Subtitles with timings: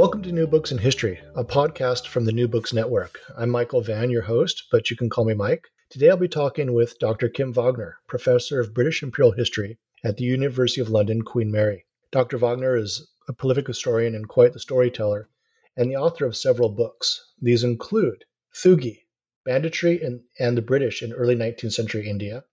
[0.00, 3.20] Welcome to New Books in History, a podcast from the New Books Network.
[3.36, 5.68] I'm Michael Vann, your host, but you can call me Mike.
[5.90, 7.28] Today I'll be talking with Dr.
[7.28, 11.84] Kim Wagner, professor of British Imperial History at the University of London, Queen Mary.
[12.12, 12.38] Dr.
[12.38, 15.28] Wagner is a prolific historian and quite the storyteller,
[15.76, 17.22] and the author of several books.
[17.38, 18.24] These include
[18.54, 19.02] Thuggee,
[19.44, 22.44] Banditry and, and the British in Early 19th Century India,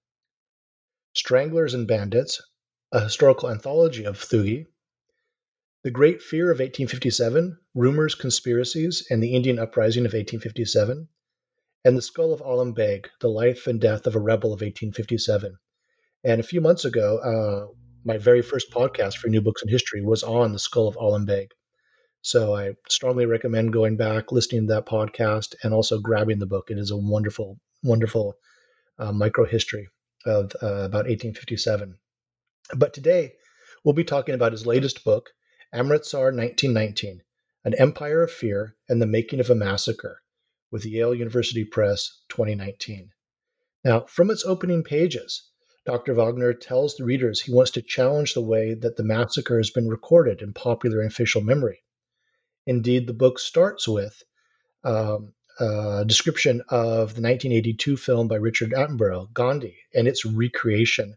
[1.13, 2.41] Stranglers and Bandits,
[2.91, 4.66] a historical anthology of Thuggee,
[5.87, 11.07] the Great Fear of 1857, Rumors, Conspiracies, and the Indian Uprising of 1857,
[11.85, 15.55] and The Skull of Alum Bheg, The Life and Death of a Rebel of 1857.
[16.25, 20.02] And a few months ago, uh, my very first podcast for New Books in History
[20.02, 21.52] was on The Skull of Alum Bheg.
[22.22, 26.69] So I strongly recommend going back, listening to that podcast, and also grabbing the book.
[26.69, 28.35] It is a wonderful, wonderful
[28.99, 29.88] uh, micro history
[30.25, 31.97] of uh, about 1857.
[32.75, 33.35] But today,
[33.85, 35.29] we'll be talking about his latest book,
[35.73, 37.23] Amritsar 1919
[37.65, 40.21] An Empire of Fear and the Making of a Massacre,
[40.71, 43.11] with Yale University Press 2019.
[43.83, 45.49] Now, from its opening pages,
[45.85, 46.13] Dr.
[46.13, 49.89] Wagner tells the readers he wants to challenge the way that the massacre has been
[49.89, 51.83] recorded in popular and official memory.
[52.65, 54.23] Indeed, the book starts with
[54.83, 61.15] um, a description of the 1982 film by Richard Attenborough, Gandhi, and its recreation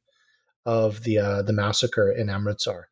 [0.66, 2.88] of the uh, the massacre in Amritsar.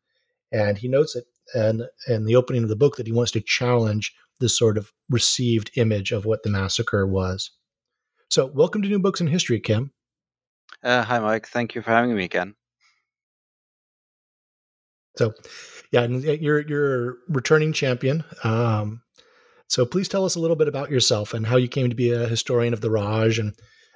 [0.51, 3.41] And he notes that and and the opening of the book that he wants to
[3.41, 7.51] challenge this sort of received image of what the massacre was.
[8.29, 9.91] So, welcome to New Books in History, Kim.
[10.83, 11.47] Uh, hi, Mike.
[11.47, 12.55] Thank you for having me again.
[15.17, 15.33] So,
[15.91, 18.23] yeah, and you're you're returning champion.
[18.43, 19.01] Um,
[19.67, 22.11] so, please tell us a little bit about yourself and how you came to be
[22.11, 23.53] a historian of the Raj and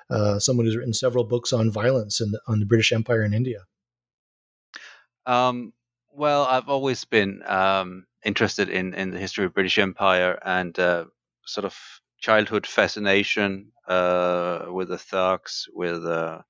[0.10, 3.60] uh, someone who's written several books on violence and on the British Empire in India.
[5.26, 5.74] Um,
[6.16, 11.06] well, I've always been um, interested in, in the history of British Empire and uh,
[11.46, 11.76] sort of
[12.22, 16.42] childhood fascination uh, with the thugs, with uh,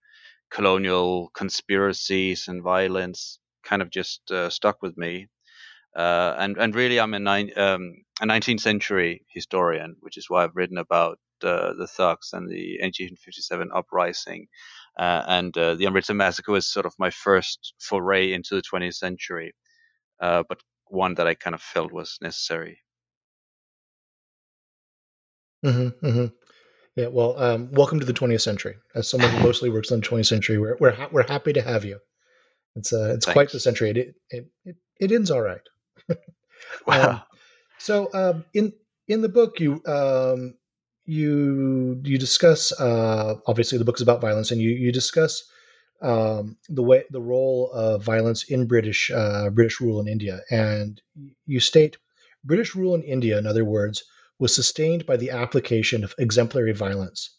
[0.52, 5.28] colonial conspiracies and violence, kind of just uh, stuck with me.
[5.96, 10.44] Uh, and and really, I'm a, nine, um, a 19th century historian, which is why
[10.44, 14.48] I've written about uh, the thugs and the 1857 uprising
[14.98, 18.96] uh, and uh, the Amritsar massacre was sort of my first foray into the 20th
[18.96, 19.54] century,
[20.20, 22.80] uh, but one that I kind of felt was necessary.
[25.66, 26.26] Mm-hmm, mm-hmm.
[26.96, 28.76] Yeah, well, um, welcome to the 20th century.
[28.94, 31.62] As someone who mostly works on the 20th century, we're we're, ha- we're happy to
[31.62, 31.98] have you.
[32.76, 33.34] It's uh, it's Thanks.
[33.34, 33.90] quite the century.
[33.92, 35.62] It it it, it ends all right.
[36.88, 37.10] wow.
[37.10, 37.22] Um,
[37.80, 38.74] so um, in
[39.08, 40.56] in the book, you um,
[41.06, 45.44] you you discuss uh, obviously the book's about violence, and you you discuss
[46.02, 51.02] um, the way the role of violence in British uh, British rule in India, and
[51.46, 51.98] you state
[52.44, 54.04] British rule in India, in other words,
[54.40, 57.38] was sustained by the application of exemplary violence,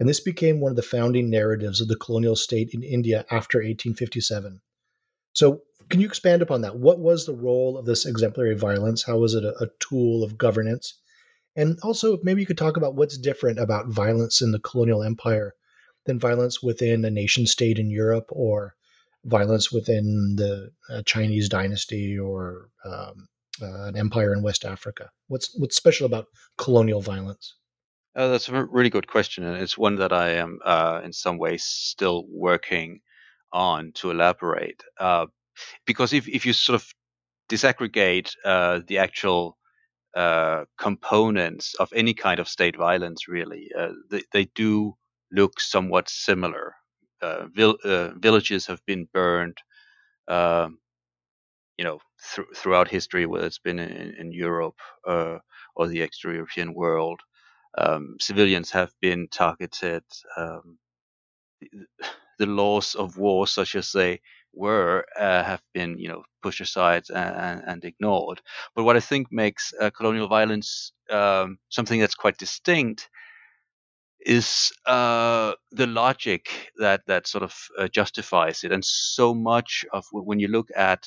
[0.00, 3.58] and this became one of the founding narratives of the colonial state in India after
[3.58, 4.60] 1857.
[5.32, 6.78] So, can you expand upon that?
[6.78, 9.04] What was the role of this exemplary violence?
[9.04, 10.94] How was it a, a tool of governance?
[11.56, 15.54] And also, maybe you could talk about what's different about violence in the colonial empire
[16.04, 18.74] than violence within a nation state in Europe or
[19.24, 23.28] violence within the uh, Chinese dynasty or um,
[23.60, 25.10] uh, an empire in West Africa.
[25.28, 26.26] What's what's special about
[26.58, 27.54] colonial violence?
[28.14, 31.38] Oh, that's a really good question, and it's one that I am uh, in some
[31.38, 33.00] ways still working
[33.52, 34.82] on to elaborate.
[34.98, 35.26] Uh,
[35.86, 36.94] because if if you sort of
[37.48, 39.58] disaggregate uh, the actual
[40.16, 44.96] uh, components of any kind of state violence, really, uh, they, they do
[45.32, 46.74] look somewhat similar.
[47.22, 49.58] Uh, vil- uh, villages have been burned,
[50.28, 50.78] um,
[51.78, 52.00] you know,
[52.34, 54.76] th- throughout history, whether it's been in, in Europe
[55.08, 55.38] uh,
[55.76, 57.20] or the extra-European world.
[57.78, 60.04] Um, civilians have been targeted.
[60.36, 60.78] Um,
[61.60, 61.86] the,
[62.38, 64.20] the laws of war, such as they
[64.56, 68.40] were uh, have been you know pushed aside and, and, ignored.
[68.74, 73.08] But what I think makes uh, colonial violence um, something that's quite distinct
[74.20, 78.72] is uh, the logic that that sort of uh, justifies it.
[78.72, 81.06] And so much of when you look at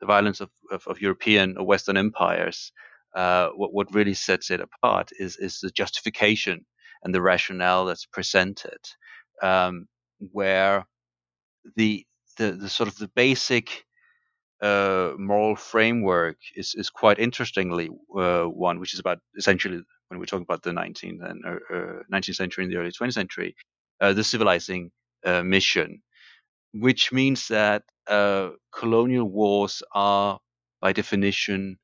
[0.00, 2.72] the violence of, of, of European or Western empires,
[3.16, 6.64] uh, what what really sets it apart is is the justification
[7.02, 8.78] and the rationale that's presented,
[9.42, 9.86] um,
[10.18, 10.86] where
[11.76, 12.04] the
[12.36, 13.84] the the sort of the basic
[14.62, 20.26] uh, moral framework is is quite interestingly uh, one, which is about essentially when we're
[20.26, 23.54] talking about the 19th and uh, 19th uh, century and the early 20th century,
[24.00, 24.90] uh, the civilizing
[25.24, 26.02] uh, mission,
[26.72, 27.82] which means that
[28.72, 30.38] colonial wars are
[30.80, 31.78] by definition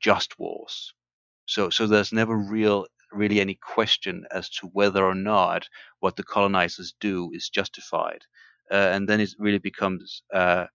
[0.00, 0.94] just wars.
[1.46, 5.68] So so there's never real really any question as to whether or not
[6.00, 8.22] what the colonizers do is justified.
[8.70, 10.66] Uh, and then it really becomes uh,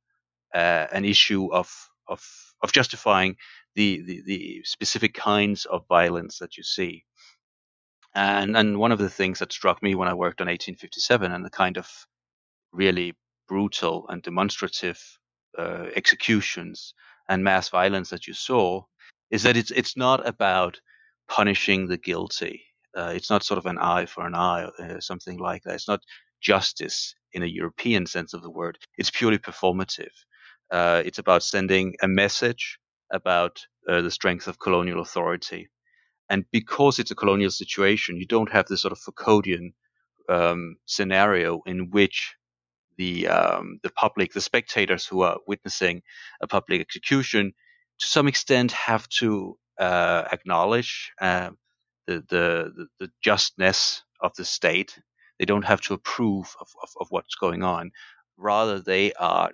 [0.53, 1.69] uh, an issue of,
[2.07, 2.23] of,
[2.61, 3.35] of justifying
[3.75, 7.05] the, the, the, specific kinds of violence that you see.
[8.13, 11.45] And, and one of the things that struck me when I worked on 1857 and
[11.45, 11.88] the kind of
[12.73, 13.13] really
[13.47, 14.99] brutal and demonstrative
[15.57, 16.93] uh, executions
[17.29, 18.83] and mass violence that you saw
[19.29, 20.79] is that it's it's not about
[21.29, 22.63] punishing the guilty.
[22.95, 25.75] Uh, it's not sort of an eye for an eye, or uh, something like that.
[25.75, 26.01] It's not
[26.41, 28.77] justice in a European sense of the word.
[28.97, 30.11] It's purely performative.
[30.71, 32.79] Uh, it's about sending a message
[33.11, 35.69] about uh, the strength of colonial authority.
[36.29, 39.73] And because it's a colonial situation, you don't have this sort of Foucauldian
[40.29, 42.35] um, scenario in which
[42.97, 46.01] the um, the public, the spectators who are witnessing
[46.41, 47.53] a public execution,
[47.99, 51.49] to some extent have to uh, acknowledge uh,
[52.07, 54.99] the, the, the justness of the state.
[55.41, 57.93] They don't have to approve of, of, of what's going on.
[58.38, 59.49] Rather, they are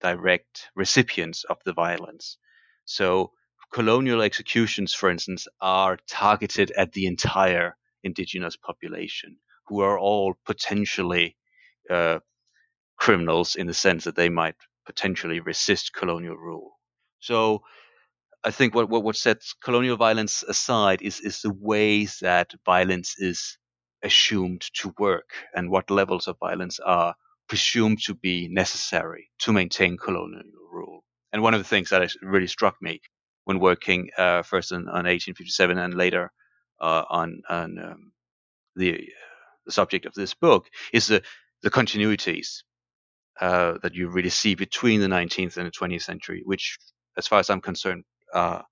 [0.00, 2.38] direct recipients of the violence.
[2.84, 3.32] So,
[3.72, 11.36] colonial executions, for instance, are targeted at the entire indigenous population, who are all potentially
[11.90, 12.20] uh,
[12.96, 14.54] criminals in the sense that they might
[14.86, 16.78] potentially resist colonial rule.
[17.18, 17.64] So,
[18.44, 23.16] I think what, what, what sets colonial violence aside is, is the ways that violence
[23.18, 23.58] is
[24.04, 27.14] assumed to work and what levels of violence are
[27.48, 31.04] presumed to be necessary to maintain colonial rule.
[31.32, 33.00] And one of the things that really struck me
[33.44, 36.30] when working uh, first on, on, 1857 and later
[36.80, 38.12] uh, on, on um,
[38.76, 39.08] the,
[39.66, 41.22] the, subject of this book is the,
[41.62, 42.62] the continuities
[43.40, 46.78] uh, that you really see between the 19th and the 20th century, which,
[47.16, 48.62] as far as I'm concerned, uh,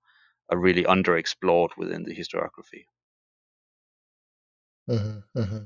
[0.49, 2.85] are really underexplored within the historiography.
[4.89, 5.63] Mm-hmm, mm-hmm.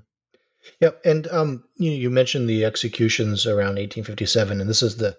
[0.81, 5.17] Yep, and um, you you mentioned the executions around 1857, and this is the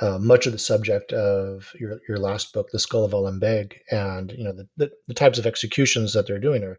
[0.00, 3.74] uh, much of the subject of your your last book, The Skull of Alum Bheg,
[3.90, 6.78] and you know the, the, the types of executions that they're doing are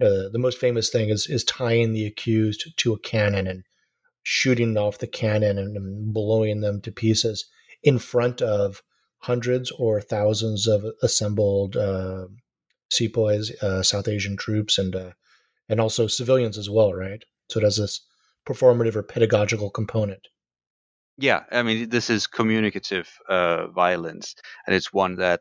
[0.00, 3.64] uh, the most famous thing is is tying the accused to a cannon and
[4.22, 7.46] shooting off the cannon and, and blowing them to pieces
[7.82, 8.82] in front of
[9.18, 12.26] hundreds or thousands of assembled uh,
[12.90, 15.10] sepoys, uh, South Asian troops, and uh,
[15.68, 17.22] and also civilians as well, right?
[17.50, 18.00] So it has this
[18.48, 20.28] performative or pedagogical component.
[21.18, 24.34] Yeah, I mean, this is communicative uh, violence,
[24.66, 25.40] and it's one that,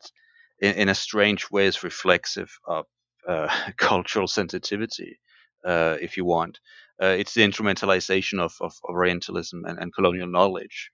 [0.60, 2.86] in, in, a strange way, is reflexive of
[3.28, 5.20] uh, cultural sensitivity,
[5.66, 6.60] uh, if you want.
[7.00, 10.92] it's the instrumentalization of, of Orientalism and, and colonial knowledge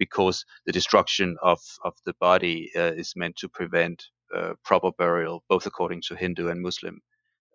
[0.00, 5.44] because the destruction of, of the body uh, is meant to prevent uh, proper burial,
[5.48, 7.00] both according to Hindu and Muslim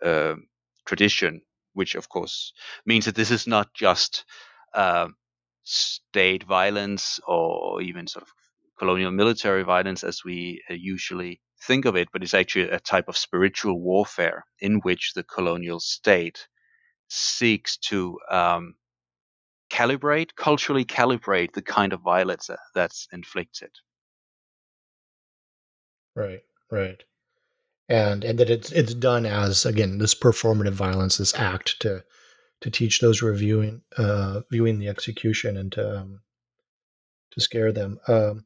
[0.04, 0.36] uh,
[0.86, 1.42] tradition,
[1.74, 2.54] which of course
[2.86, 4.26] means that this is not just
[4.74, 5.16] um,
[5.64, 8.30] state violence or even sort of
[8.78, 13.08] colonial military violence as we uh, usually think of it, but it's actually a type
[13.08, 16.48] of spiritual warfare in which the colonial state
[17.08, 18.76] seeks to um,
[19.72, 23.72] calibrate, culturally calibrate the kind of violence that's inflicted.
[26.16, 27.04] Right, right.
[27.88, 32.04] And and that it's it's done as again this performative violence, this act to
[32.62, 36.22] to teach those reviewing uh, viewing the execution and to um,
[37.32, 38.00] to scare them.
[38.08, 38.46] Um,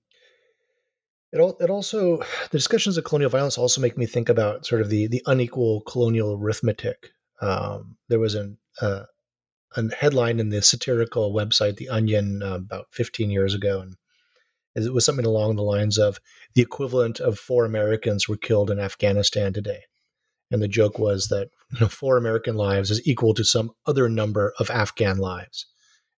[1.32, 4.82] it all it also the discussions of colonial violence also make me think about sort
[4.82, 7.12] of the the unequal colonial arithmetic.
[7.42, 9.04] Um, there was an uh,
[9.76, 13.96] a headline in the satirical website The Onion uh, about 15 years ago, and
[14.76, 16.20] it was something along the lines of
[16.54, 19.82] the equivalent of four Americans were killed in Afghanistan today.
[20.52, 24.10] And the joke was that you know four American lives is equal to some other
[24.10, 25.66] number of Afghan lives.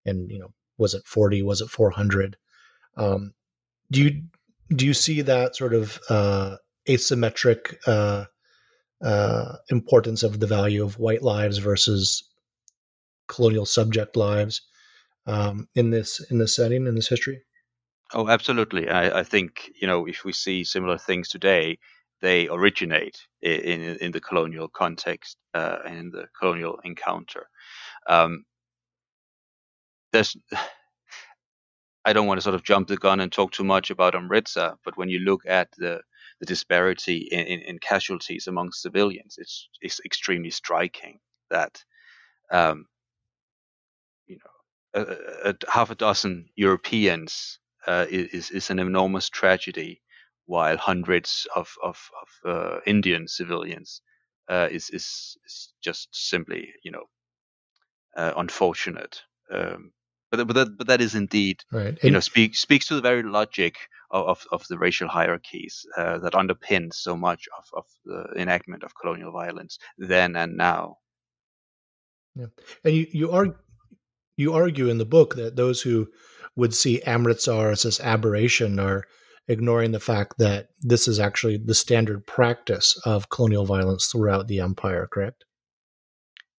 [0.05, 1.43] And you know, was it 40?
[1.43, 2.38] Was it 400?
[2.98, 3.34] Um,
[3.91, 4.24] do you
[4.75, 8.25] do you see that sort of uh, asymmetric uh,
[9.03, 12.24] uh, importance of the value of white lives versus
[13.27, 14.62] colonial subject lives
[15.25, 17.41] um, in this in this setting in this history?
[18.13, 18.89] Oh, absolutely.
[18.89, 21.80] I, I, think you know if we see similar things today,
[22.22, 27.48] they originate in in, the colonial context uh, and in the colonial encounter.
[28.08, 28.44] Um,
[30.12, 30.36] there's
[32.06, 34.75] I don't want to sort of jump the gun and talk too much about Amritsar,
[34.84, 36.01] but when you look at the
[36.41, 41.20] the disparity in, in, in casualties among civilians, it's, it's extremely striking
[41.51, 41.84] that
[42.51, 42.88] um,
[44.27, 50.02] you know a, a, half a dozen Europeans uh, is is an enormous tragedy,
[50.46, 54.02] while hundreds of of, of uh, Indian civilians
[54.50, 57.06] uh, is, is is just simply you know
[58.16, 59.22] uh, unfortunate.
[59.52, 59.92] Um,
[60.32, 61.98] but but that but that is indeed right.
[62.04, 63.76] you know speak, speaks to the very logic
[64.10, 68.84] of, of, of the racial hierarchies uh, that underpin so much of, of the enactment
[68.84, 70.98] of colonial violence then and now.
[72.36, 72.48] Yeah,
[72.86, 73.58] and you you argue
[74.38, 76.08] you argue in the book that those who
[76.55, 79.03] would see Amritsar as this aberration are
[79.48, 84.60] ignoring the fact that this is actually the standard practice of colonial violence throughout the
[84.60, 85.08] empire.
[85.12, 85.46] Correct?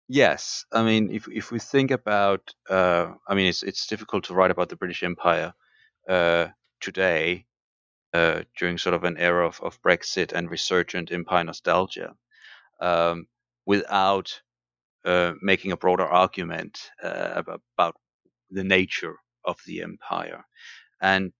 [0.09, 4.35] Yes, I mean, if if we think about, uh, I mean, it's it's difficult to
[4.35, 5.55] write about the British Empire
[6.09, 6.49] uh,
[6.81, 7.47] today
[8.13, 12.15] uh, during sort of an era of, of Brexit and resurgent empire nostalgia
[12.81, 13.27] um,
[13.65, 14.43] without
[15.05, 17.43] uh, making a broader argument uh,
[17.75, 17.95] about
[18.51, 20.45] the nature of the empire.
[21.01, 21.33] And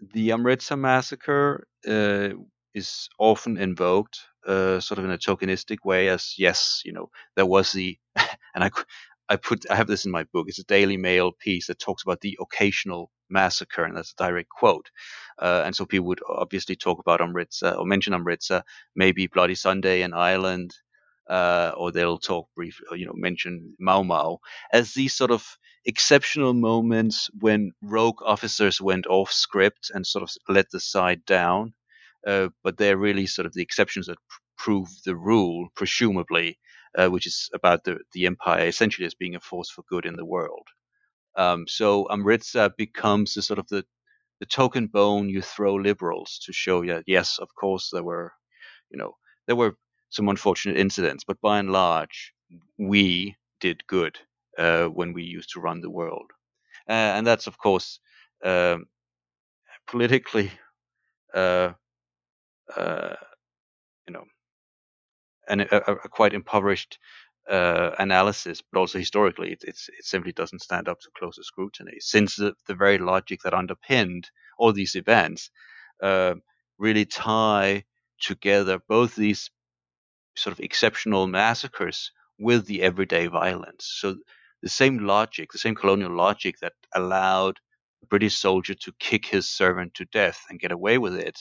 [0.00, 2.30] the Amritsar massacre uh,
[2.74, 7.46] is often invoked uh, sort of in a tokenistic way as yes, you know, there
[7.46, 8.70] was the, and I,
[9.28, 10.46] I put, I have this in my book.
[10.48, 14.48] It's a Daily Mail piece that talks about the occasional massacre, and that's a direct
[14.48, 14.90] quote.
[15.38, 18.62] Uh, and so people would obviously talk about Amritsar or mention Amritsar,
[18.96, 20.74] maybe Bloody Sunday in Ireland,
[21.28, 24.38] uh, or they'll talk briefly, you know, mention Mau Mau
[24.72, 25.46] as these sort of
[25.86, 31.72] exceptional moments when rogue officers went off script and sort of let the side down
[32.26, 36.58] uh, but they're really sort of the exceptions that pr- prove the rule, presumably,
[36.98, 40.16] uh, which is about the, the empire essentially as being a force for good in
[40.16, 40.66] the world.
[41.36, 43.84] Um, so Amritsar becomes the sort of the,
[44.40, 48.32] the token bone you throw liberals to show that yes, of course there were,
[48.90, 49.14] you know,
[49.46, 49.76] there were
[50.10, 52.34] some unfortunate incidents, but by and large,
[52.78, 54.18] we did good
[54.58, 56.30] uh, when we used to run the world,
[56.88, 58.00] uh, and that's of course
[58.44, 58.86] um,
[59.86, 60.50] politically
[61.34, 61.72] uh,
[62.76, 63.14] uh,
[64.06, 64.24] you know,
[65.48, 66.98] an, a, a, quite impoverished
[67.50, 72.36] uh, analysis, but also historically, it, it simply doesn't stand up to closer scrutiny, since
[72.36, 75.50] the, the very logic that underpinned all these events
[76.02, 76.34] uh,
[76.78, 77.84] really tie
[78.20, 79.50] together both these
[80.36, 83.90] sort of exceptional massacres with the everyday violence.
[83.98, 84.16] So
[84.62, 87.58] the same logic, the same colonial logic that allowed
[88.02, 91.38] a British soldier to kick his servant to death and get away with it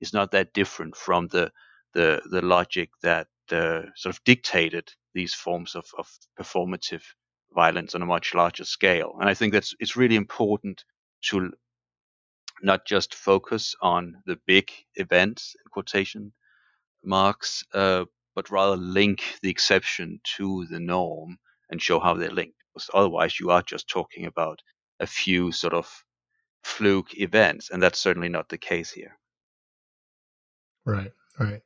[0.00, 1.50] is not that different from the
[1.94, 6.08] the the logic that uh, sort of dictated these forms of, of
[6.38, 7.02] performative
[7.54, 9.16] violence on a much larger scale.
[9.20, 10.84] And I think that's it's really important
[11.30, 11.52] to
[12.62, 16.32] not just focus on the big events in quotation
[17.04, 21.38] marks, uh, but rather link the exception to the norm
[21.70, 22.62] and show how they're linked.
[22.74, 24.60] Because otherwise, you are just talking about
[25.00, 26.04] a few sort of
[26.62, 29.18] fluke events, and that's certainly not the case here.
[30.84, 31.62] Right, right.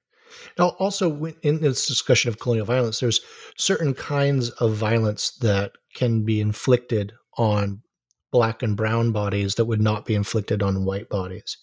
[0.58, 3.20] Now, also in this discussion of colonial violence, there's
[3.56, 7.82] certain kinds of violence that can be inflicted on
[8.30, 11.56] black and brown bodies that would not be inflicted on white bodies,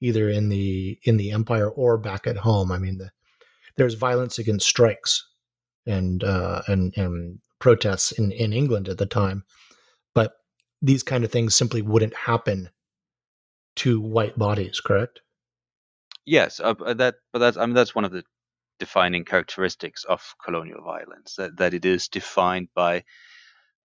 [0.00, 2.70] either in the in the empire or back at home.
[2.70, 3.10] I mean, the,
[3.76, 5.26] there's violence against strikes
[5.86, 9.44] and uh, and and protests in in England at the time,
[10.14, 10.32] but
[10.82, 12.70] these kind of things simply wouldn't happen
[13.76, 14.80] to white bodies.
[14.80, 15.20] Correct?
[16.26, 18.24] Yes, uh, that but that's I mean that's one of the
[18.80, 23.04] defining characteristics of colonial violence that, that it is defined by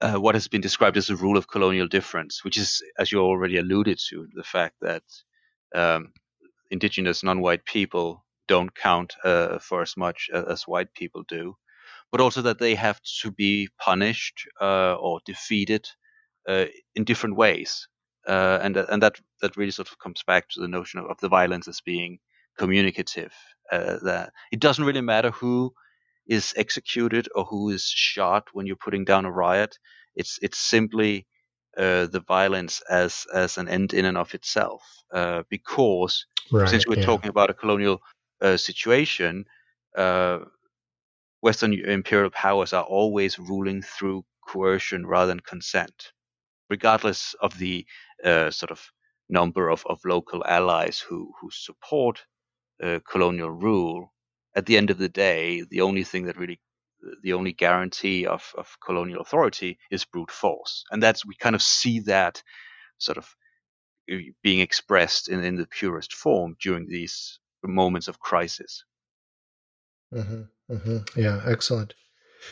[0.01, 3.19] uh, what has been described as a rule of colonial difference, which is, as you
[3.19, 5.03] already alluded to, the fact that
[5.73, 6.13] um,
[6.69, 11.55] indigenous non-white people don't count uh, for as much as white people do,
[12.13, 15.85] but also that they have to be punished uh, or defeated
[16.47, 16.65] uh,
[16.95, 17.89] in different ways
[18.27, 21.17] uh, and and that that really sort of comes back to the notion of, of
[21.19, 22.19] the violence as being
[22.57, 23.33] communicative.
[23.71, 25.73] Uh, that it doesn't really matter who
[26.27, 29.77] is executed or who is shot when you're putting down a riot.
[30.15, 31.27] It's it's simply
[31.77, 34.83] uh, the violence as as an end in and of itself.
[35.13, 37.05] Uh, because right, since we're yeah.
[37.05, 38.01] talking about a colonial
[38.41, 39.45] uh, situation,
[39.97, 40.39] uh,
[41.43, 46.13] Western imperial powers are always ruling through coercion rather than consent,
[46.69, 47.85] regardless of the
[48.23, 48.81] uh, sort of
[49.27, 52.23] number of, of local allies who, who support
[52.81, 54.13] uh, colonial rule.
[54.55, 56.61] At the end of the day, the only thing that really
[57.21, 60.85] the only guarantee of, of colonial authority is brute force.
[60.91, 62.41] And that's, we kind of see that
[62.99, 63.35] sort of
[64.09, 68.85] uh, being expressed in, in the purest form during these moments of crisis.
[70.13, 71.19] Mm-hmm, mm-hmm.
[71.19, 71.93] Yeah, excellent.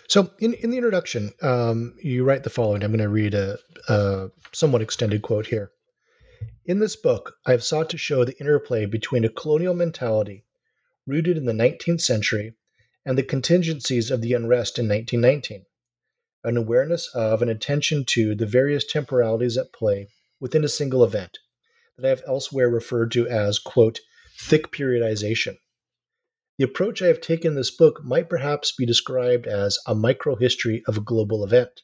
[0.08, 2.84] So, in, in the introduction, um, you write the following.
[2.84, 3.58] I'm going to read a,
[3.90, 5.72] a somewhat extended quote here.
[6.66, 10.46] In this book, I have sought to show the interplay between a colonial mentality
[11.06, 12.56] rooted in the 19th century
[13.06, 15.66] and the contingencies of the unrest in 1919,
[16.44, 20.08] an awareness of and attention to the various temporalities at play
[20.40, 21.40] within a single event
[21.98, 24.00] that I have elsewhere referred to as, quote,
[24.40, 25.58] thick periodization.
[26.62, 30.84] The approach I have taken in this book might perhaps be described as a microhistory
[30.88, 31.82] of a global event.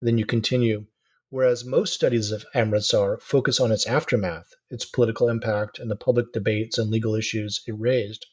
[0.00, 0.86] then you continue,
[1.28, 6.30] whereas most studies of Amritsar focus on its aftermath, its political impact, and the public
[6.32, 8.26] debates and legal issues it raised,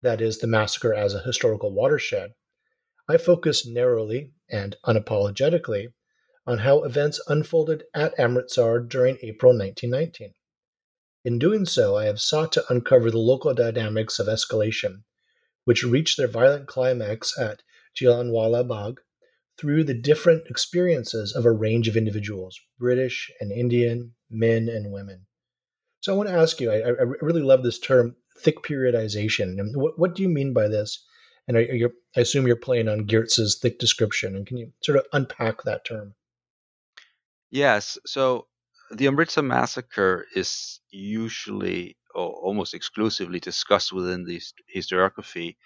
[0.00, 2.32] that is, the massacre as a historical watershed,
[3.06, 5.92] I focus narrowly and unapologetically
[6.46, 10.32] on how events unfolded at Amritsar during April 1919.
[11.24, 15.04] In doing so, I have sought to uncover the local dynamics of escalation,
[15.64, 17.62] which reached their violent climax at
[17.94, 19.00] Jallianwala Bagh
[19.56, 25.26] through the different experiences of a range of individuals British and Indian, men and women.
[26.00, 29.60] So I want to ask you I, I really love this term thick periodization.
[29.60, 31.04] And what, what do you mean by this?
[31.46, 34.34] And you, I assume you're playing on Geertz's thick description.
[34.34, 36.14] And can you sort of unpack that term?
[37.50, 37.98] Yes.
[38.06, 38.46] So
[38.94, 44.40] the Amritsar massacre is usually or almost exclusively discussed within the
[44.74, 45.56] historiography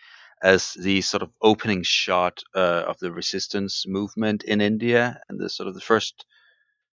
[0.42, 5.48] as the sort of opening shot uh, of the resistance movement in India and the
[5.48, 6.24] sort of the first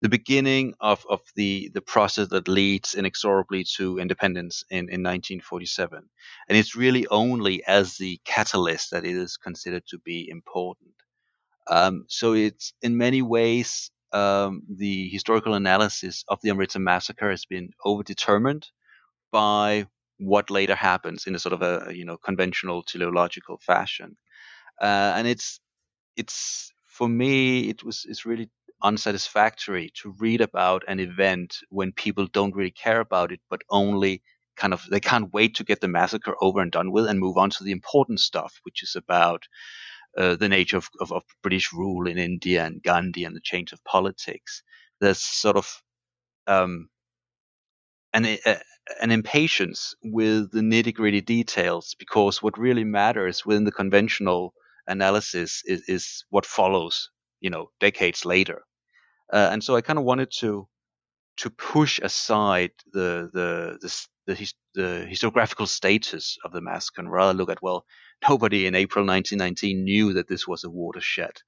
[0.01, 6.09] the beginning of, of the, the process that leads inexorably to independence in, in 1947.
[6.47, 10.93] And it's really only as the catalyst that it is considered to be important.
[11.67, 17.45] Um, so it's in many ways um, the historical analysis of the Amritsar massacre has
[17.45, 18.65] been overdetermined
[19.31, 24.17] by what later happens in a sort of a you know conventional teleological fashion,
[24.81, 25.59] uh, and it's
[26.17, 28.49] it's for me it was it's really
[28.83, 34.21] unsatisfactory to read about an event when people don't really care about it, but only
[34.55, 37.37] kind of they can't wait to get the massacre over and done with and move
[37.37, 39.47] on to the important stuff, which is about
[40.17, 43.71] uh, the nature of, of, of, British rule in India and Gandhi and the change
[43.71, 44.63] of politics.
[44.99, 45.81] There's sort of
[46.47, 46.89] um,
[48.13, 48.55] an, uh,
[49.01, 54.53] an impatience with the nitty gritty details because what really matters within the conventional
[54.87, 58.63] analysis is, is what follows, you know, decades later.
[59.31, 60.67] Uh, and so I kind of wanted to
[61.37, 67.11] to push aside the the the, the, his, the historiographical status of the massacre and
[67.11, 67.85] rather look at well,
[68.27, 71.41] nobody in April 1919 knew that this was a watershed.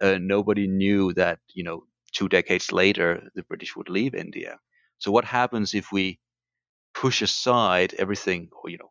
[0.00, 4.58] Uh, nobody knew that you know two decades later the British would leave India.
[4.98, 6.18] So what happens if we
[6.94, 8.48] push aside everything?
[8.62, 8.90] Or you know,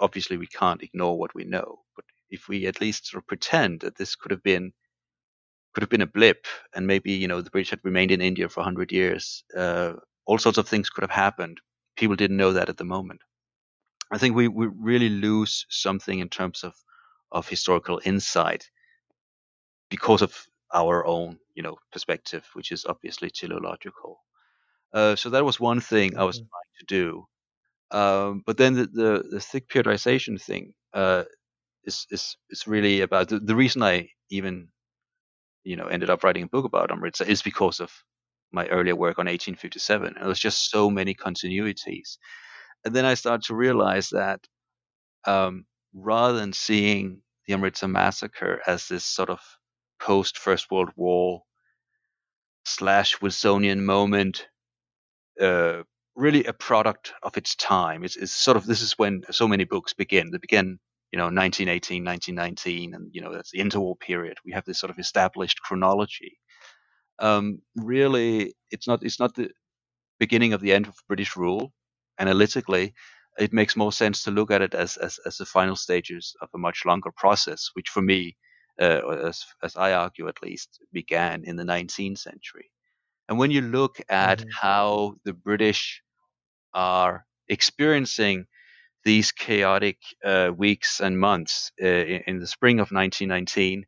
[0.00, 3.80] obviously we can't ignore what we know, but if we at least sort of pretend
[3.80, 4.72] that this could have been
[5.74, 8.48] could have been a blip, and maybe you know the British had remained in India
[8.48, 9.44] for hundred years.
[9.56, 9.94] Uh,
[10.26, 11.58] all sorts of things could have happened.
[11.96, 13.20] People didn't know that at the moment.
[14.10, 16.74] I think we, we really lose something in terms of
[17.30, 18.70] of historical insight
[19.90, 24.20] because of our own you know perspective, which is obviously teleological.
[24.92, 26.48] Uh, so that was one thing I was mm-hmm.
[26.48, 27.26] trying to do.
[27.90, 31.24] Um, but then the, the, the thick periodization thing uh,
[31.84, 34.68] is, is is really about the, the reason I even
[35.64, 37.92] you know ended up writing a book about Amritsar is because of
[38.52, 40.06] my earlier work on 1857.
[40.06, 42.16] And there was just so many continuities.
[42.84, 44.46] And then I started to realize that
[45.24, 45.64] um,
[45.94, 49.40] rather than seeing the Amritsar massacre as this sort of
[50.00, 51.42] post First World War
[52.64, 54.46] slash Wilsonian moment,
[55.40, 55.82] uh,
[56.14, 58.04] really a product of its time.
[58.04, 60.30] It's, it's, sort of this is when so many books begin.
[60.30, 60.78] They begin
[61.12, 64.90] you know 1918 1919 and you know that's the interwar period we have this sort
[64.90, 66.38] of established chronology
[67.18, 69.50] um, really it's not it's not the
[70.20, 71.72] beginning of the end of british rule
[72.18, 72.94] analytically
[73.38, 76.48] it makes more sense to look at it as as, as the final stages of
[76.54, 78.36] a much longer process which for me
[78.80, 82.70] uh, as, as i argue at least began in the 19th century
[83.28, 84.48] and when you look at mm-hmm.
[84.60, 86.02] how the british
[86.74, 88.46] are experiencing
[89.04, 93.86] these chaotic uh, weeks and months uh, in, in, the spring of 1919,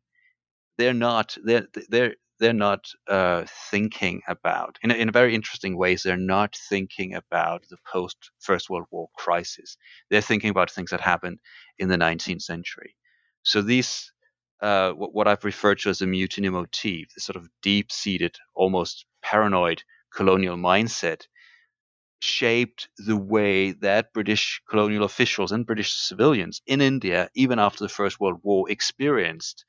[0.77, 5.77] they're not they're they're they're not uh, thinking about in a, in a very interesting
[5.77, 6.01] ways.
[6.01, 9.77] They're not thinking about the post First World War crisis.
[10.09, 11.39] They're thinking about things that happened
[11.77, 12.95] in the 19th century.
[13.43, 14.11] So these
[14.59, 19.05] uh, what, what I've referred to as a mutiny motif, this sort of deep-seated, almost
[19.21, 21.27] paranoid colonial mindset
[22.21, 27.89] shaped the way that British colonial officials and British civilians in India, even after the
[27.89, 29.63] First World War, experienced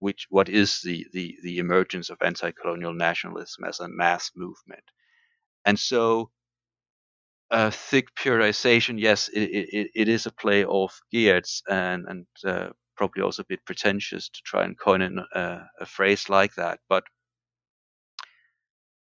[0.00, 4.84] which what is the, the, the emergence of anti-colonial nationalism as a mass movement.
[5.64, 6.30] And so
[7.50, 12.70] uh, thick periodization, yes, it, it, it is a play of Geertz and, and uh,
[12.96, 16.80] probably also a bit pretentious to try and coin in, uh, a phrase like that,
[16.88, 17.04] but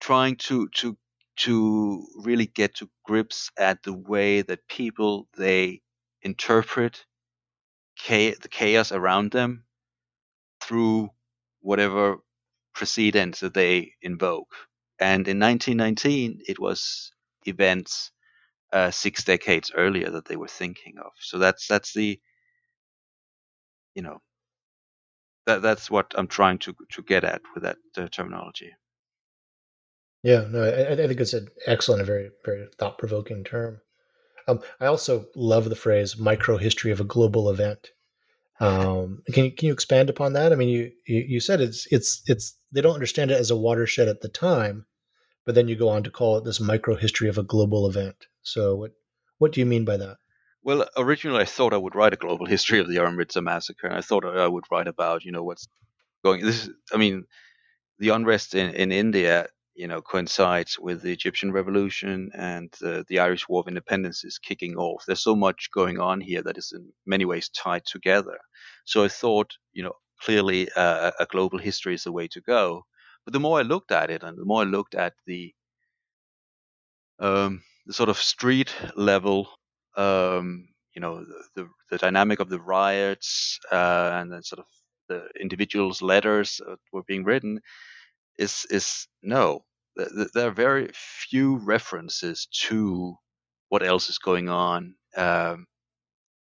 [0.01, 0.97] trying to, to
[1.35, 5.81] to really get to grips at the way that people they
[6.23, 7.05] interpret
[8.07, 9.65] the chaos around them
[10.73, 11.11] through
[11.61, 12.17] whatever
[12.75, 14.55] precedents that they invoke.
[14.99, 17.13] And in 1919, it was
[17.45, 18.11] events
[18.73, 21.13] uh, six decades earlier that they were thinking of.
[21.21, 22.19] So that's that's the
[23.95, 24.23] you know
[25.45, 28.71] that that's what I'm trying to to get at with that uh, terminology.
[30.23, 33.83] Yeah, no, I, I think it's an excellent, a very, very thought provoking term.
[34.49, 37.91] Um, I also love the phrase "micro history of a global event."
[38.63, 40.53] Um, can you can you expand upon that?
[40.53, 43.57] I mean, you, you you said it's it's it's they don't understand it as a
[43.57, 44.87] watershed at the time,
[45.45, 48.27] but then you go on to call it this micro history of a global event.
[48.43, 48.93] So what
[49.39, 50.19] what do you mean by that?
[50.63, 53.97] Well, originally I thought I would write a global history of the Amritsar massacre, and
[53.97, 55.67] I thought I would write about you know what's
[56.25, 56.45] going.
[56.45, 57.25] This is, I mean,
[57.99, 63.19] the unrest in in India you know, coincides with the Egyptian revolution and uh, the
[63.21, 65.05] Irish War of Independence is kicking off.
[65.07, 68.39] There's so much going on here that is in many ways tied together.
[68.85, 72.85] So I thought, you know, clearly uh, a global history is the way to go.
[73.25, 75.55] But the more I looked at it, and the more I looked at the
[77.19, 79.49] um, the sort of street level,
[79.97, 84.67] um, you know, the, the, the dynamic of the riots uh, and then sort of
[85.09, 87.61] the individuals' letters that were being written,
[88.39, 89.65] is is no.
[89.97, 93.17] There are very few references to
[93.69, 95.67] what else is going on um,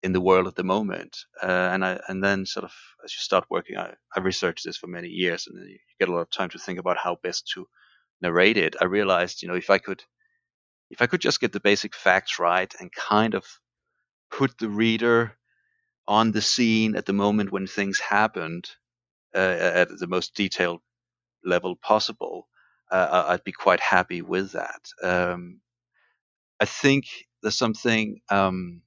[0.03, 1.17] in the world at the moment.
[1.41, 2.73] Uh, and I and then sort of
[3.03, 6.09] as you start working, I, I researched this for many years, and then you get
[6.09, 7.67] a lot of time to think about how best to
[8.21, 8.75] narrate it.
[8.81, 10.03] I realized, you know, if I could
[10.89, 13.45] if I could just get the basic facts right and kind of
[14.31, 15.37] put the reader
[16.07, 18.69] on the scene at the moment when things happened
[19.35, 20.81] uh, at the most detailed
[21.47, 22.47] level possible,
[22.91, 24.81] uh, I'd be quite happy with that.
[25.03, 25.61] Um,
[26.59, 27.05] I think
[27.41, 28.21] there's something.
[28.29, 28.81] Um,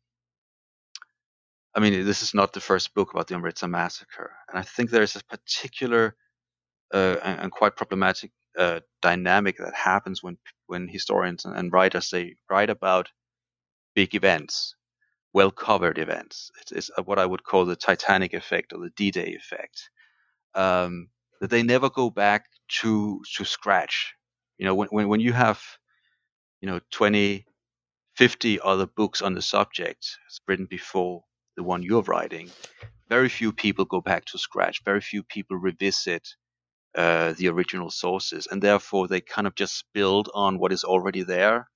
[1.75, 4.91] I mean, this is not the first book about the Amritsar massacre, and I think
[4.91, 6.17] there is a particular
[6.93, 12.11] uh, and, and, quite problematic uh, dynamic that happens when when historians and, and, writers
[12.11, 13.09] they write about
[13.95, 14.75] big events,
[15.33, 16.51] well covered events.
[16.61, 19.91] It's, it's, what I would call the Titanic effect or the D-Day effect.
[20.55, 21.09] Um,
[21.41, 22.47] that they never go back
[22.81, 24.15] to to scratch.
[24.59, 25.63] You know, when when, when you have
[26.61, 27.47] you know 20,
[28.17, 30.07] 50 other books on the subject
[30.47, 31.25] written before
[31.57, 32.51] the one you're writing,
[33.09, 34.83] very few people go back to scratch.
[34.85, 36.29] Very few people revisit
[36.97, 41.23] uh, the original sources, and therefore they kind of just build on what is already
[41.23, 41.69] there.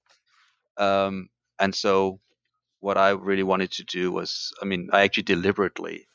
[0.76, 1.28] Um,
[1.60, 2.20] and so,
[2.80, 6.06] what I really wanted to do was, I mean, I actually deliberately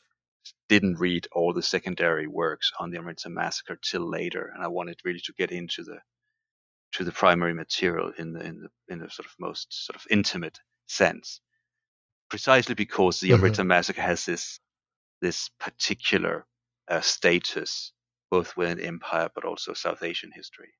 [0.70, 5.00] didn't read all the secondary works on the Amritsar massacre till later, and I wanted
[5.04, 5.98] really to get into the
[6.92, 10.06] to the primary material in the in the in the sort of most sort of
[10.08, 11.40] intimate sense,
[12.28, 13.34] precisely because the mm-hmm.
[13.34, 14.60] Amritsar massacre has this
[15.20, 16.46] this particular
[16.88, 17.92] uh, status
[18.30, 20.70] both within empire but also South Asian history.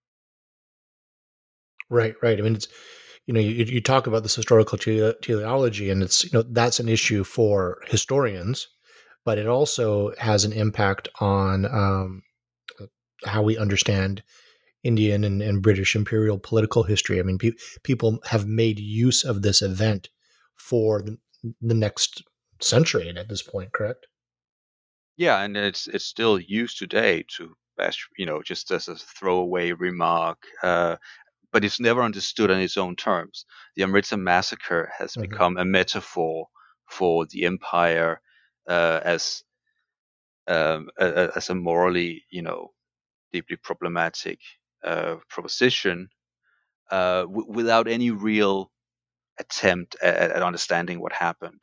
[1.88, 2.38] Right, right.
[2.38, 2.68] I mean, it's
[3.26, 6.88] you know you, you talk about this historical teleology, and it's you know that's an
[6.88, 8.68] issue for historians
[9.24, 12.22] but it also has an impact on um,
[13.24, 14.22] how we understand
[14.82, 17.20] Indian and, and, British imperial political history.
[17.20, 17.52] I mean, pe-
[17.82, 20.08] people have made use of this event
[20.56, 21.18] for the,
[21.60, 22.22] the next
[22.60, 24.06] century at this point, correct?
[25.16, 29.72] Yeah, and it's it's still used today to bash, you know, just as a throwaway
[29.72, 30.38] remark.
[30.62, 30.96] Uh,
[31.52, 33.44] but it's never understood on its own terms.
[33.76, 35.22] The Amritsar massacre has mm-hmm.
[35.22, 36.46] become a metaphor
[36.88, 38.20] for the empire
[38.68, 39.42] uh, as
[40.46, 42.72] um, a, as a morally, you know,
[43.32, 44.40] deeply problematic
[44.84, 46.08] uh, proposition
[46.90, 48.70] uh, w- without any real
[49.38, 51.62] attempt at, at understanding what happened.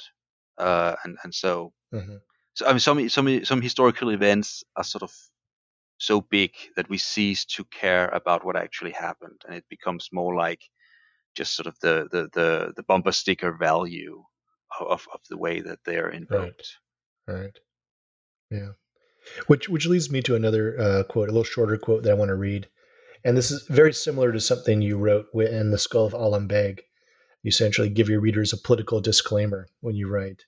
[0.57, 2.15] Uh, and and so, mm-hmm.
[2.53, 5.13] so I mean, some some some historical events are sort of
[5.99, 10.35] so big that we cease to care about what actually happened, and it becomes more
[10.35, 10.61] like
[11.35, 14.23] just sort of the the the, the bumper sticker value
[14.79, 16.33] of of the way that they are invoked.
[16.33, 16.67] Right.
[17.27, 17.59] Right.
[18.49, 18.69] Yeah.
[19.47, 22.29] Which which leads me to another uh, quote, a little shorter quote that I want
[22.29, 22.69] to read,
[23.23, 26.79] and this is very similar to something you wrote in the Skull of Alum Bheg.
[27.43, 30.45] You essentially give your readers a political disclaimer when you write,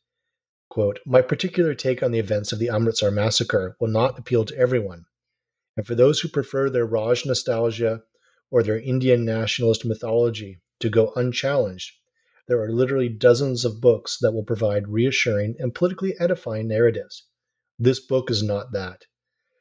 [0.70, 4.58] quote, My particular take on the events of the Amritsar massacre will not appeal to
[4.58, 5.06] everyone.
[5.76, 8.04] And for those who prefer their Raj nostalgia
[8.50, 11.96] or their Indian nationalist mythology to go unchallenged,
[12.50, 17.28] there are literally dozens of books that will provide reassuring and politically edifying narratives.
[17.78, 19.06] This book is not that.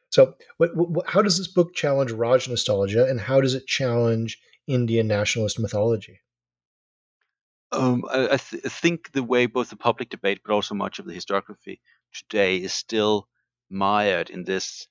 [0.09, 4.39] So, what, what, how does this book challenge Raj nostalgia and how does it challenge
[4.67, 6.21] Indian nationalist mythology?
[7.73, 10.99] Um, I, I, th- I, think the way both the public debate, but also much
[10.99, 11.81] of the historiography
[12.15, 13.29] today, is still
[13.69, 14.89] mired in this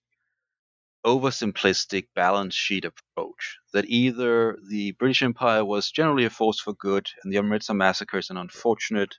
[1.06, 7.10] oversimplistic balance sheet approach that either the British Empire was generally a force for good
[7.24, 9.16] and the Amritsar massacre is an unfortunate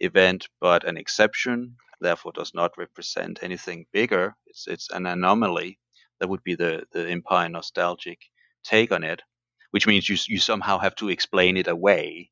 [0.00, 4.34] event but an exception, therefore does not represent anything bigger.
[4.46, 5.78] It's it's an anomaly.
[6.20, 8.20] That would be the, the empire nostalgic
[8.64, 9.22] take on it,
[9.70, 12.30] which means you you somehow have to explain it away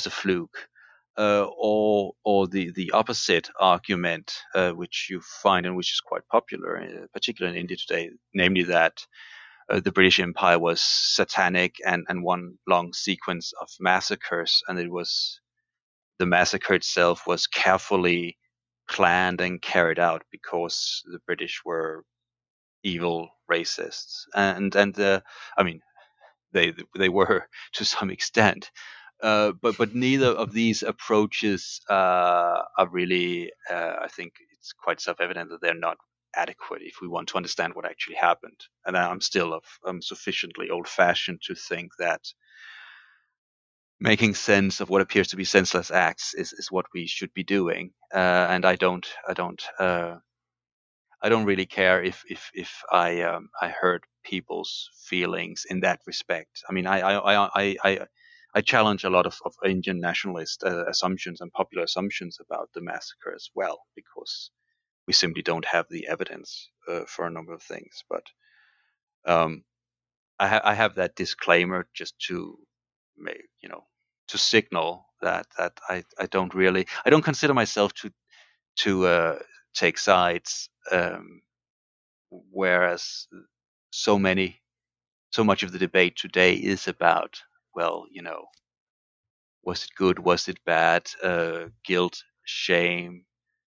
[0.00, 0.68] as a fluke,
[1.18, 6.26] uh, or or the the opposite argument, uh, which you find and which is quite
[6.28, 9.04] popular, uh, particularly in India today, namely that
[9.70, 14.90] uh, the British Empire was satanic and and one long sequence of massacres, and it
[14.90, 15.40] was
[16.18, 18.38] the massacre itself was carefully
[18.88, 22.04] planned and carried out because the British were
[22.84, 25.22] evil racists, and and the
[25.58, 25.80] I mean
[26.52, 28.70] they they were to some extent,
[29.22, 33.52] uh, but but neither of these approaches uh, are really.
[33.70, 35.98] Uh, I think it's quite self-evident that they're not
[36.36, 38.60] adequate if we want to understand what actually happened.
[38.86, 42.22] And I'm still of, um, sufficiently old-fashioned to think that
[44.00, 47.44] making sense of what appears to be senseless acts is, is what we should be
[47.44, 47.92] doing.
[48.14, 50.16] Uh, and I don't I don't uh,
[51.22, 56.00] I don't really care if if if I um, I hurt people's feelings in that
[56.06, 56.62] respect.
[56.68, 57.98] I mean I I I, I I
[58.60, 63.32] challenge a lot of, of Indian nationalist uh, assumptions and popular assumptions about the massacre
[63.34, 64.50] as well, because
[65.06, 68.04] we simply don't have the evidence uh, for a number of things.
[68.08, 68.24] But
[69.26, 69.64] um,
[70.38, 72.58] I, ha- I, have that disclaimer just to,
[73.16, 73.84] make, you know,
[74.28, 78.10] to signal that that I, I don't really I don't consider myself to
[78.80, 79.38] to uh,
[79.74, 81.42] take sides, um,
[82.30, 83.26] whereas
[83.90, 84.60] so many
[85.30, 87.40] so much of the debate today is about
[87.78, 88.46] well, you know,
[89.62, 90.18] was it good?
[90.18, 91.08] Was it bad?
[91.22, 93.24] Uh, guilt, shame,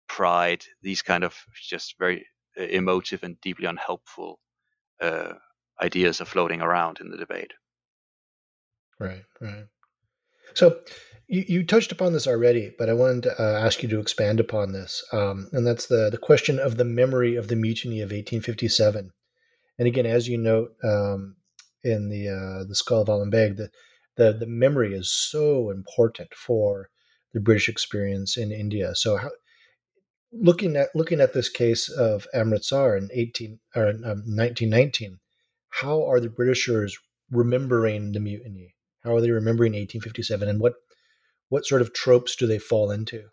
[0.08, 1.34] pride, these kind of
[1.68, 2.26] just very
[2.58, 4.40] uh, emotive and deeply unhelpful
[5.02, 5.34] uh,
[5.82, 7.52] ideas are floating around in the debate.
[8.98, 9.66] Right, right.
[10.54, 10.80] So
[11.28, 14.40] you, you touched upon this already, but I wanted to uh, ask you to expand
[14.40, 15.04] upon this.
[15.12, 19.12] Um, and that's the, the question of the memory of the mutiny of 1857.
[19.78, 21.36] And again, as you note um,
[21.82, 23.70] in the uh, the Skull of Alum Bheg, the,
[24.20, 26.90] the the memory is so important for
[27.32, 28.94] the British experience in India.
[28.94, 29.30] So how,
[30.30, 35.18] looking at looking at this case of Amritsar in 18 or um, 1919,
[35.70, 36.98] how are the Britishers
[37.30, 38.74] remembering the mutiny?
[39.04, 40.74] How are they remembering 1857, and what
[41.48, 43.24] what sort of tropes do they fall into?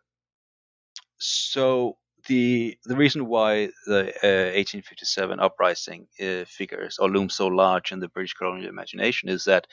[1.18, 1.98] So
[2.28, 8.00] the the reason why the uh, 1857 uprising uh, figures or looms so large in
[8.00, 9.68] the British colonial imagination is that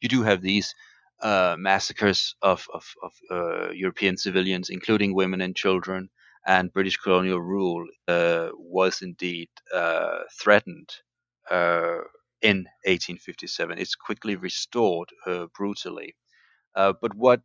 [0.00, 0.74] you do have these
[1.22, 6.10] uh, massacres of of, of uh, European civilians, including women and children,
[6.46, 10.90] and British colonial rule uh, was indeed uh, threatened.
[12.42, 15.08] in 1857, it's quickly restored
[15.54, 16.14] brutally.
[16.74, 17.40] but what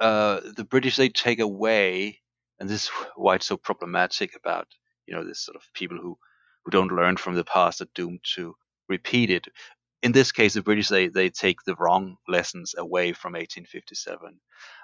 [0.00, 2.20] the British they take away
[2.60, 4.68] and this is why it's so problematic about
[5.06, 6.16] you know this sort of people who
[6.64, 8.54] who don't learn from the past are doomed to
[8.88, 9.46] repeat it.
[10.02, 14.40] In this case, the British they they take the wrong lessons away from 1857,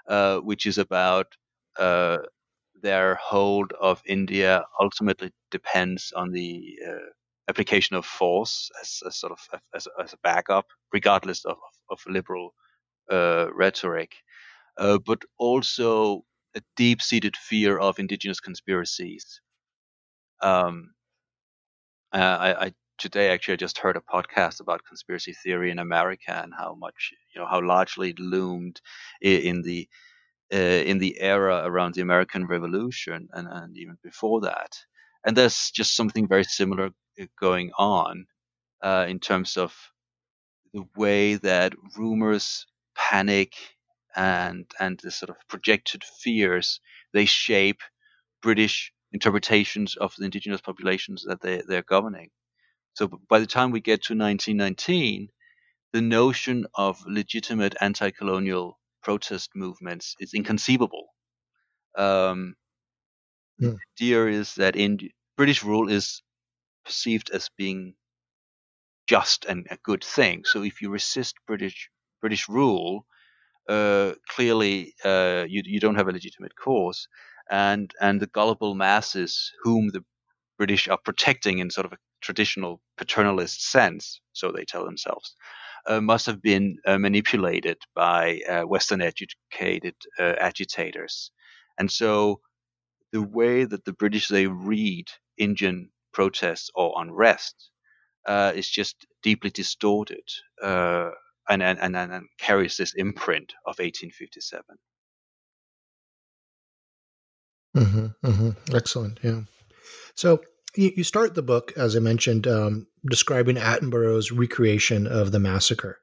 [0.09, 1.27] uh, which is about
[1.79, 2.19] uh,
[2.83, 7.11] their hold of India ultimately depends on the uh,
[7.49, 11.57] application of force as a sort of as, as a backup, regardless of,
[11.91, 12.55] of, liberal
[13.11, 14.13] uh, rhetoric,
[14.79, 16.25] uh, but also
[16.57, 19.41] a deep-seated fear of indigenous conspiracies.
[20.43, 20.95] Um,
[22.13, 26.53] I, I, today actually I just heard a podcast about conspiracy theory in America and
[26.57, 28.81] how much you know how largely it loomed
[29.21, 29.89] in the
[30.53, 34.79] uh, in the era around the American Revolution and, and even before that.
[35.25, 36.91] And there's just something very similar
[37.21, 38.27] uh, going on
[38.83, 39.75] uh, in terms of
[40.73, 43.55] the way that rumors, panic,
[44.17, 46.81] and and the sort of projected fears
[47.13, 47.81] they shape
[48.43, 52.31] British interpretations of the indigenous populations that they, they're governing.
[52.95, 55.29] So by the time we get to 1919,
[55.93, 61.09] the notion of legitimate anti-colonial protest movements is inconceivable.
[61.97, 62.57] Um,
[63.59, 63.71] yeah.
[63.71, 63.77] Hmm.
[63.99, 64.99] The idea is that in
[65.37, 66.23] British rule is
[66.85, 67.95] perceived as being
[69.07, 70.45] just and a good thing.
[70.45, 73.07] So if you resist British British rule,
[73.69, 77.09] uh, clearly uh, you you don't have a legitimate cause,
[77.51, 80.05] and and the gullible masses whom the
[80.59, 85.35] British are protecting in sort of a traditional paternalist sense, so they tell themselves,
[85.89, 91.31] uh, must have been uh, manipulated by uh, Western educated uh, agitators.
[91.79, 92.41] And so
[93.13, 95.07] the way that the British they read
[95.39, 97.71] Indian protests or unrest
[98.55, 100.25] is just deeply distorted
[101.49, 104.65] and, and, and, and carries this imprint of 1857.
[107.77, 108.75] Mm-hmm, mm-hmm.
[108.75, 109.21] Excellent.
[109.23, 109.41] Yeah.
[110.15, 110.41] So
[110.75, 115.99] you start the book, as I mentioned, um, describing Attenborough's recreation of the massacre.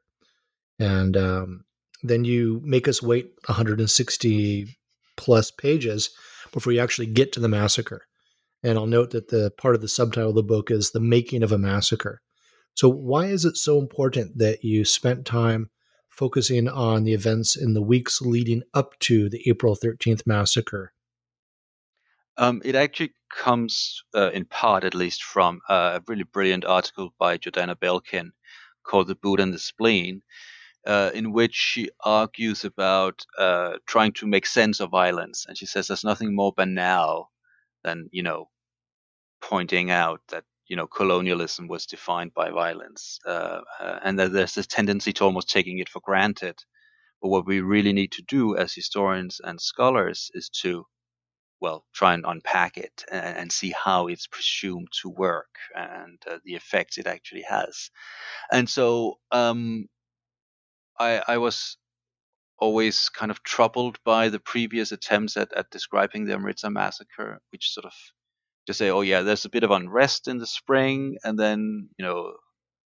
[0.79, 1.65] And um,
[2.01, 4.77] then you make us wait 160
[5.15, 6.09] plus pages
[6.51, 8.05] before you actually get to the massacre.
[8.63, 11.43] And I'll note that the part of the subtitle of the book is The Making
[11.43, 12.21] of a Massacre.
[12.75, 15.69] So, why is it so important that you spent time
[16.09, 20.93] focusing on the events in the weeks leading up to the April 13th massacre?
[22.37, 27.37] Um, it actually comes uh, in part, at least, from a really brilliant article by
[27.37, 28.31] Jordanna Bailkin
[28.83, 30.23] called "The Boot and the Spleen,"
[30.87, 35.67] uh, in which she argues about uh, trying to make sense of violence, and she
[35.67, 37.31] says there's nothing more banal
[37.83, 38.49] than you know
[39.41, 44.55] pointing out that you know colonialism was defined by violence, uh, uh, and that there's
[44.55, 46.57] this tendency to almost taking it for granted.
[47.21, 50.85] But what we really need to do as historians and scholars is to
[51.61, 56.39] well, try and unpack it and, and see how it's presumed to work and uh,
[56.43, 57.91] the effects it actually has.
[58.51, 59.85] And so um,
[60.99, 61.77] I, I was
[62.57, 67.69] always kind of troubled by the previous attempts at, at describing the Amritsar massacre, which
[67.69, 67.93] sort of
[68.67, 72.05] just say, oh yeah, there's a bit of unrest in the spring, and then you
[72.05, 72.33] know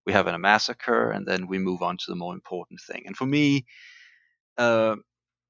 [0.06, 3.04] we have a massacre, and then we move on to the more important thing.
[3.06, 3.66] And for me,
[4.56, 4.96] uh,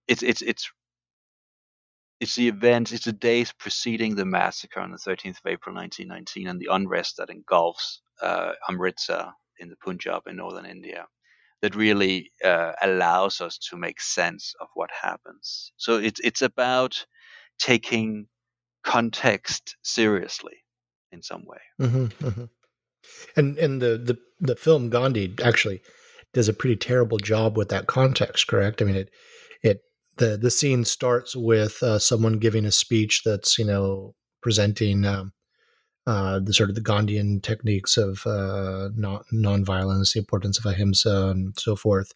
[0.08, 0.70] it's it's it's
[2.20, 6.48] it's the event, it's the days preceding the massacre on the 13th of April 1919
[6.48, 11.06] and the unrest that engulfs uh, Amritsar in the Punjab in northern India
[11.62, 15.72] that really uh, allows us to make sense of what happens.
[15.76, 17.04] So it's it's about
[17.58, 18.28] taking
[18.88, 20.64] context seriously
[21.12, 21.58] in some way.
[21.80, 22.44] Mm-hmm, mm-hmm.
[23.36, 25.82] And and the, the the film Gandhi actually
[26.32, 28.46] does a pretty terrible job with that context.
[28.48, 28.80] Correct?
[28.80, 29.10] I mean it
[29.62, 29.80] it
[30.16, 35.32] the the scene starts with uh, someone giving a speech that's you know presenting um,
[36.06, 41.28] uh, the sort of the Gandhian techniques of uh, non nonviolence, the importance of ahimsa,
[41.28, 42.12] and so forth,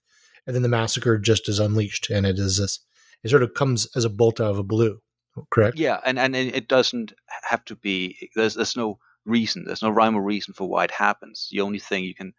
[0.46, 2.80] and then the massacre just is unleashed, and it is this.
[3.22, 5.01] It sort of comes as a bolt out of a blue,
[5.50, 5.78] correct?
[5.78, 8.30] Yeah, and and it doesn't have to be.
[8.34, 9.64] There's there's no reason.
[9.64, 11.48] There's no rhyme or reason for why it happens.
[11.50, 12.34] The only thing you can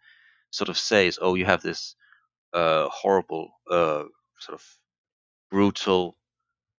[0.50, 1.96] sort of say is, oh, you have this
[2.52, 4.04] uh, horrible uh,
[4.38, 4.62] sort of
[5.50, 6.16] brutal,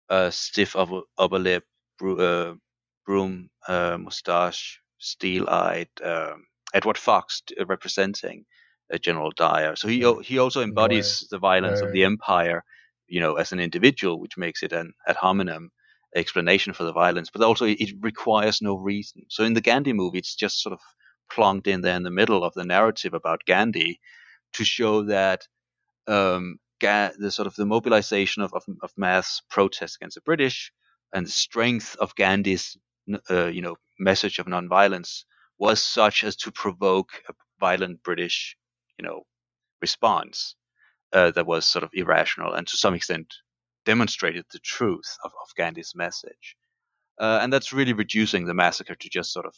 [0.10, 1.66] uh, stiff upper, upper lip,
[2.00, 2.56] bro- uh,
[3.06, 8.46] broom uh, mustache, steel-eyed um, Edward Fox representing
[9.02, 9.76] General Dyer.
[9.76, 11.30] So he he also embodies right.
[11.32, 11.88] the violence right.
[11.88, 12.64] of the empire,
[13.08, 15.72] you know, as an individual, which makes it an ad hominem
[16.16, 17.30] explanation for the violence.
[17.32, 19.24] But also, it requires no reason.
[19.30, 20.80] So in the Gandhi movie, it's just sort of
[21.32, 24.00] plonked in there in the middle of the narrative about Gandhi
[24.54, 25.48] to show that
[26.08, 30.72] um, the sort of the mobilization of, of, of mass protests against the British
[31.14, 32.78] and the strength of Gandhi's
[33.30, 35.24] uh, you know message of nonviolence
[35.58, 38.58] was such as to provoke a violent British
[39.00, 39.24] you know
[39.82, 40.56] response
[41.14, 43.34] uh, that was sort of irrational and to some extent
[43.86, 46.56] demonstrated the truth of, of Gandhi's message.
[47.20, 49.56] Uh, and that's really reducing the massacre to just sort of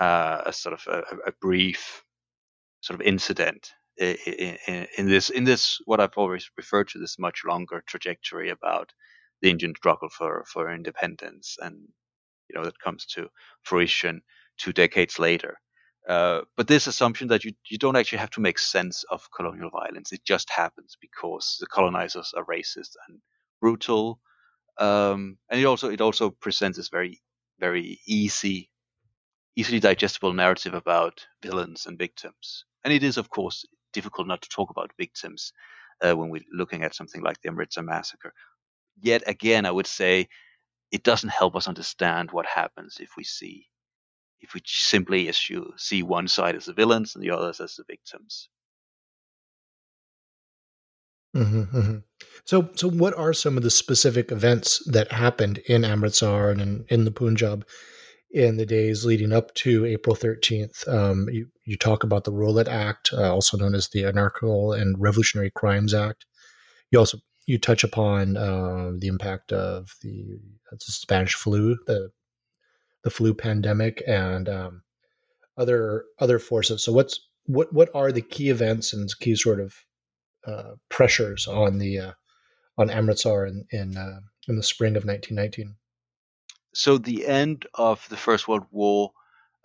[0.00, 2.02] uh, a sort of a, a brief
[2.80, 7.42] sort of incident in, in, this in this what I've always referred to this much
[7.44, 8.92] longer trajectory about
[9.42, 11.76] the Indian struggle for for independence, and
[12.48, 13.28] you know that comes to
[13.62, 14.22] fruition
[14.56, 15.58] two decades later.
[16.08, 19.68] Uh, but this assumption that you, you don't actually have to make sense of colonial
[19.68, 23.20] violence, it just happens because the colonizers are racist and
[23.60, 24.20] brutal.
[24.78, 27.20] Um, and it also it also presents this very
[27.60, 28.70] very easy,
[29.56, 32.64] easily digestible narrative about villains and victims.
[32.84, 35.52] And it is of course difficult not to talk about victims
[36.02, 38.32] uh, when we're looking at something like the Amritsar massacre.
[39.00, 40.28] Yet again, I would say
[40.92, 43.66] it doesn't help us understand what happens if we see
[44.40, 47.84] if we simply issue, see one side as the villains and the others as the
[47.84, 48.48] victims.
[51.36, 51.98] Mm-hmm, mm-hmm.
[52.44, 56.84] So, so what are some of the specific events that happened in Amritsar and in,
[56.88, 57.66] in the Punjab
[58.30, 60.88] in the days leading up to April 13th?
[60.88, 64.98] Um, you, you talk about the Rowlatt Act, uh, also known as the Anarchical and
[64.98, 66.24] Revolutionary Crimes Act.
[66.90, 70.38] You also you touch upon uh, the impact of the,
[70.70, 72.10] the Spanish flu, the
[73.04, 74.82] the flu pandemic and um,
[75.56, 76.84] other other forces.
[76.84, 79.74] So what's what what are the key events and key sort of
[80.46, 82.12] uh, pressures on the uh,
[82.76, 85.76] on Amritsar in in, uh, in the spring of 1919?
[86.74, 89.12] So the end of the First World War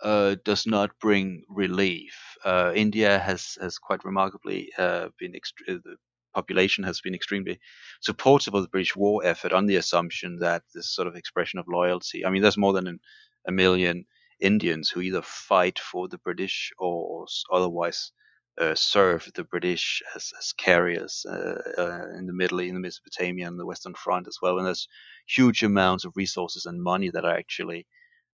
[0.02, 2.36] uh, does not bring relief.
[2.44, 5.96] Uh, India has has quite remarkably been ext- the
[6.34, 7.60] population has been extremely
[8.00, 11.66] supportive of the British war effort on the assumption that this sort of expression of
[11.68, 12.26] loyalty.
[12.26, 12.98] I mean, there's more than an
[13.46, 14.06] a million
[14.40, 18.12] Indians who either fight for the British or otherwise
[18.60, 22.80] uh, serve the British as, as carriers uh, uh, in the Middle, East, in the
[22.80, 24.58] Mesopotamia and the Western Front as well.
[24.58, 24.88] And there's
[25.26, 27.86] huge amounts of resources and money that are actually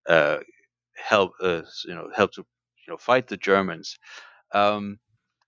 [0.09, 0.39] uh,
[0.97, 2.43] help, uh, you know, help to
[2.87, 3.99] you know fight the Germans.
[4.53, 4.99] Um,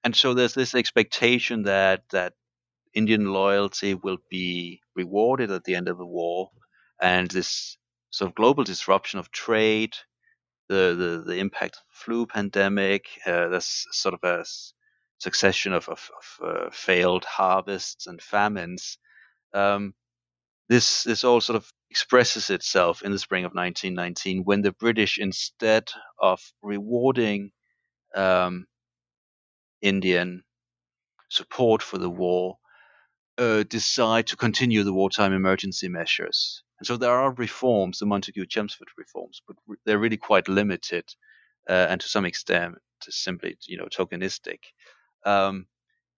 [0.04, 2.34] and so there's this expectation that that
[2.94, 6.50] Indian loyalty will be rewarded at the end of the war,
[7.00, 7.76] and this
[8.10, 9.94] sort of global disruption of trade,
[10.68, 14.44] the the, the impact of the flu pandemic, uh, this sort of a
[15.18, 18.98] succession of, of, of uh, failed harvests and famines.
[19.54, 19.94] Um,
[20.68, 25.18] this this all sort of expresses itself in the spring of 1919 when the British,
[25.18, 27.52] instead of rewarding
[28.14, 28.66] um,
[29.82, 30.42] Indian
[31.28, 32.56] support for the war,
[33.38, 36.62] uh, decide to continue the wartime emergency measures.
[36.82, 41.04] And so there are reforms, the Montagu Chelmsford reforms, but re- they're really quite limited
[41.70, 42.74] uh, and to some extent
[43.08, 44.58] simply, you know, tokenistic.
[45.24, 45.66] Um,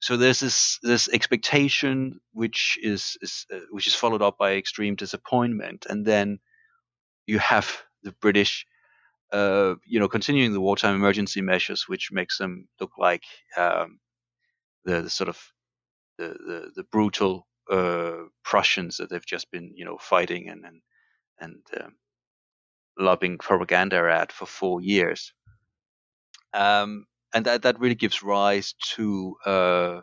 [0.01, 4.95] so there's this this expectation which is, is uh, which is followed up by extreme
[4.95, 6.39] disappointment, and then
[7.27, 8.67] you have the British,
[9.35, 13.25] uh, you know, continuing the wartime emergency measures, which makes them look like
[13.59, 14.01] um,
[14.87, 15.39] the, the, sort of
[16.17, 20.81] the, the, the brutal uh, Prussians that they've just been, you know, fighting and and
[21.41, 21.95] and um,
[22.99, 25.33] lobbing propaganda at for four years.
[26.53, 30.01] Um, and that that really gives rise to uh,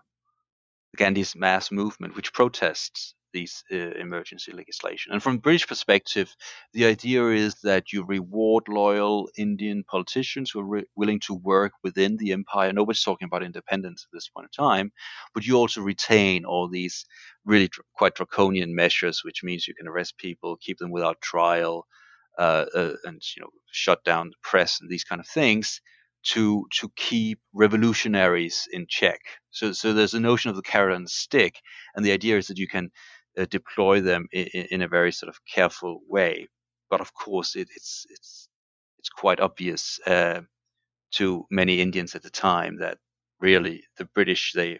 [0.97, 5.13] Gandhi's mass movement, which protests these uh, emergency legislation.
[5.13, 6.35] And from British perspective,
[6.73, 11.73] the idea is that you reward loyal Indian politicians who are re- willing to work
[11.83, 12.73] within the empire.
[12.73, 14.91] Nobody's talking about independence at this point in time,
[15.33, 17.05] but you also retain all these
[17.45, 21.85] really dr- quite draconian measures, which means you can arrest people, keep them without trial,
[22.37, 25.81] uh, uh, and you know shut down the press and these kind of things
[26.23, 29.19] to to keep revolutionaries in check.
[29.51, 31.55] So so there's a notion of the carrot and the stick,
[31.95, 32.91] and the idea is that you can
[33.37, 36.47] uh, deploy them in, in, a very sort of careful way.
[36.89, 38.49] But of course, it, it's it's
[38.99, 40.41] it's quite obvious uh,
[41.11, 42.97] to many Indians at the time that
[43.39, 44.79] really the British they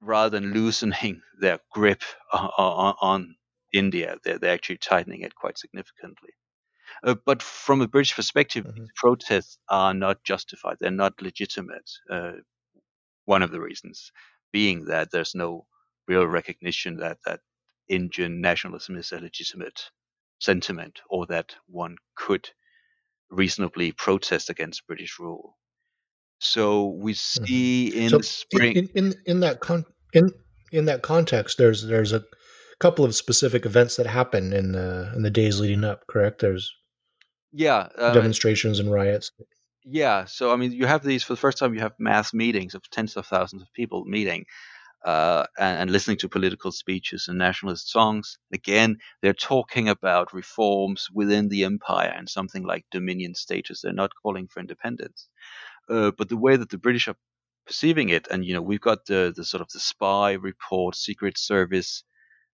[0.00, 2.02] rather than loosening their grip
[2.32, 3.36] on, on, on
[3.72, 6.30] India, they're, they're actually tightening it quite significantly.
[7.02, 8.84] Uh, but from a British perspective, mm-hmm.
[8.96, 10.76] protests are not justified.
[10.80, 11.90] They're not legitimate.
[12.10, 12.32] Uh,
[13.24, 14.12] one of the reasons
[14.52, 15.66] being that there's no
[16.06, 17.40] real recognition that that
[17.88, 19.90] Indian nationalism is a legitimate
[20.38, 22.48] sentiment, or that one could
[23.30, 25.56] reasonably protest against British rule.
[26.38, 27.44] So we mm-hmm.
[27.44, 30.30] see in so spring in, in, in that con- in
[30.72, 32.24] in that context, there's there's a
[32.80, 36.06] couple of specific events that happen in the in the days leading up.
[36.08, 36.40] Correct?
[36.40, 36.74] There's
[37.52, 39.30] yeah uh, demonstrations and riots.
[39.86, 41.74] Yeah, so I mean, you have these for the first time.
[41.74, 44.46] You have mass meetings of tens of thousands of people meeting,
[45.04, 48.38] uh, and, and, listening to political speeches and nationalist songs.
[48.52, 53.82] Again, they're talking about reforms within the empire and something like dominion status.
[53.82, 55.28] They're not calling for independence.
[55.90, 57.16] Uh, but the way that the British are
[57.66, 61.36] perceiving it, and you know, we've got the, the sort of the spy report, Secret
[61.36, 62.04] Service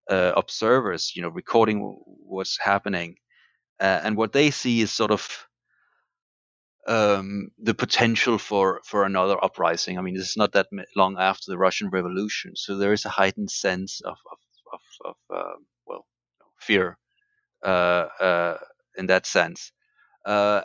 [0.09, 3.15] uh, observers, you know, recording what's happening,
[3.79, 5.47] uh, and what they see is sort of
[6.91, 9.97] um, the potential for, for another uprising.
[9.97, 10.67] I mean, this is not that
[10.97, 14.39] long after the Russian Revolution, so there is a heightened sense of of
[14.73, 16.05] of, of uh, well
[16.61, 16.99] fear
[17.65, 18.59] uh, uh,
[18.97, 19.73] in that sense.
[20.27, 20.63] Uh,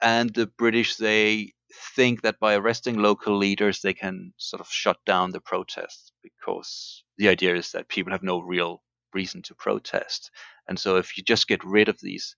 [0.00, 1.52] and the British they
[1.96, 7.04] think that by arresting local leaders they can sort of shut down the protests because
[7.18, 8.82] the idea is that people have no real
[9.14, 10.30] reason to protest,
[10.68, 12.36] and so if you just get rid of these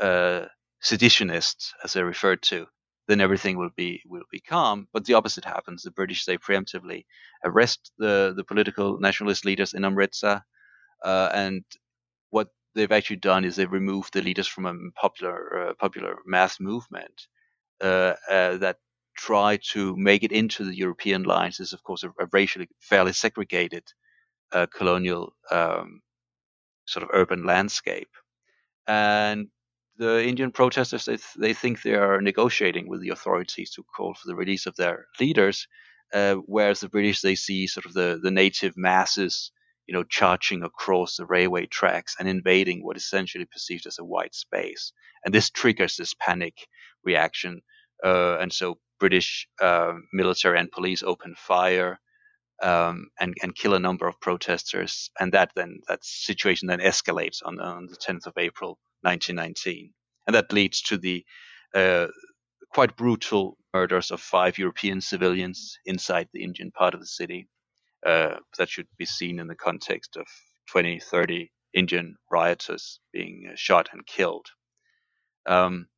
[0.00, 0.46] uh,
[0.82, 2.66] seditionists, as they're referred to,
[3.08, 4.86] then everything will be will be calm.
[4.92, 5.82] But the opposite happens.
[5.82, 7.04] The British they preemptively
[7.44, 10.44] arrest the the political nationalist leaders in Amritsar,
[11.04, 11.64] uh, and
[12.30, 16.60] what they've actually done is they've removed the leaders from a popular uh, popular mass
[16.60, 17.26] movement
[17.80, 18.76] uh, uh that
[19.16, 21.60] try to make it into the European lines.
[21.60, 23.84] Is of course a, a racially fairly segregated
[24.52, 26.02] uh, colonial um,
[26.86, 28.10] sort of urban landscape,
[28.86, 29.48] and
[29.98, 34.14] the Indian protesters they, th- they think they are negotiating with the authorities to call
[34.14, 35.66] for the release of their leaders,
[36.14, 39.50] uh, whereas the British they see sort of the, the native masses,
[39.86, 44.04] you know, charging across the railway tracks and invading what is essentially perceived as a
[44.04, 44.92] white space,
[45.24, 46.54] and this triggers this panic
[47.04, 47.60] reaction,
[48.04, 52.00] uh, and so British uh, military and police open fire.
[52.60, 57.38] Um, and, and kill a number of protesters, and that then that situation then escalates
[57.44, 59.92] on, on the 10th of April 1919.
[60.26, 61.24] And that leads to the
[61.74, 62.08] uh,
[62.72, 67.48] quite brutal murders of five European civilians inside the Indian part of the city.
[68.04, 70.26] Uh, that should be seen in the context of
[70.70, 74.46] 20, 30 Indian rioters being uh, shot and killed.
[75.46, 75.88] Um,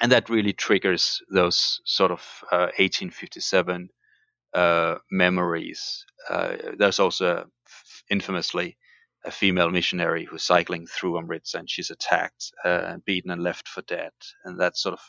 [0.00, 2.20] and that really triggers those sort of
[2.50, 3.88] 1857
[4.54, 6.04] uh, uh, memories.
[6.28, 7.46] Uh, there's also
[8.10, 8.76] infamously
[9.26, 13.68] a female missionary who's cycling through Amritsar and she's attacked uh, and beaten and left
[13.68, 14.12] for dead.
[14.44, 15.00] And that sort of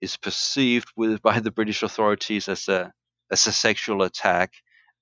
[0.00, 2.92] is perceived with by the British authorities as a
[3.30, 4.52] as a sexual attack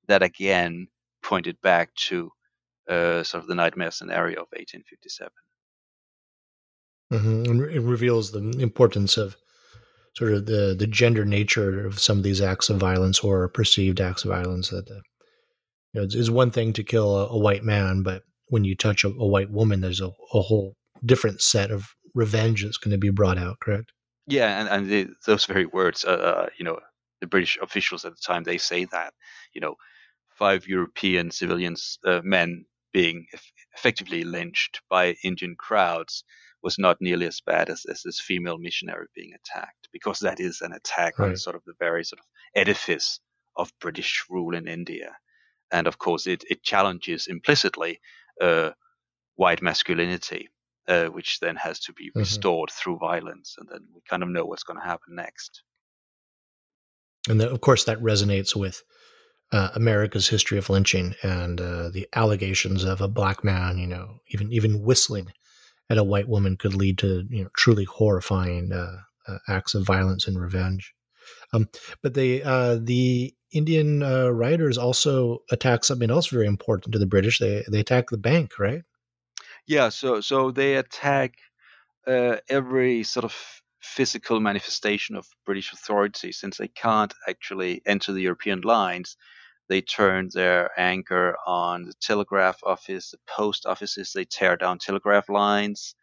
[0.08, 0.88] that again
[1.22, 2.30] pointed back to
[2.88, 5.30] uh, sort of the nightmare scenario of 1857.
[7.12, 7.76] Mm-hmm.
[7.76, 9.36] It reveals the importance of
[10.16, 14.00] sort of the the gender nature of some of these acts of violence or perceived
[14.00, 14.70] acts of violence.
[14.70, 14.94] That uh,
[15.92, 18.76] you know, it's, it's, one thing to kill a, a, white man, but when you
[18.76, 20.74] touch a, a white woman, there's a, a, whole
[21.04, 23.58] different set of revenge that's going to be brought out.
[23.60, 23.92] Correct?
[24.26, 26.78] Yeah, and, and the, those very words, uh, uh, you know,
[27.20, 29.14] the British officials at the time they say that,
[29.54, 29.76] you know,
[30.38, 36.24] five European civilians, uh, men being eff- effectively lynched by Indian crowds
[36.62, 40.60] was not nearly as bad as, as this female missionary being attacked, because that is
[40.60, 41.30] an attack right.
[41.30, 42.24] on sort of the very sort of
[42.54, 43.20] edifice
[43.56, 45.16] of British rule in India.
[45.70, 48.00] And of course, it, it challenges implicitly
[48.40, 48.70] uh,
[49.36, 50.48] white masculinity,
[50.88, 52.20] uh, which then has to be mm-hmm.
[52.20, 52.82] restored mm-hmm.
[52.82, 55.62] through violence, and then we kind of know what's going to happen next.
[57.28, 58.82] And of course, that resonates with
[59.52, 64.18] uh, America's history of lynching and uh, the allegations of a black man, you know,
[64.28, 65.32] even even whistling
[65.88, 68.96] at a white woman could lead to you know truly horrifying uh,
[69.28, 70.92] uh acts of violence and revenge.
[71.56, 71.68] Um,
[72.02, 77.06] but the uh, the Indian uh, rioters also attack something else very important to the
[77.06, 77.38] British.
[77.38, 78.82] They they attack the bank, right?
[79.66, 79.88] Yeah.
[79.88, 81.34] So so they attack
[82.06, 83.34] uh, every sort of
[83.80, 89.16] physical manifestation of British authority, since they can't actually enter the European lines.
[89.68, 94.12] They turn their anchor on the telegraph office, the post offices.
[94.12, 95.96] They tear down telegraph lines.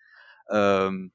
[0.49, 1.11] Um,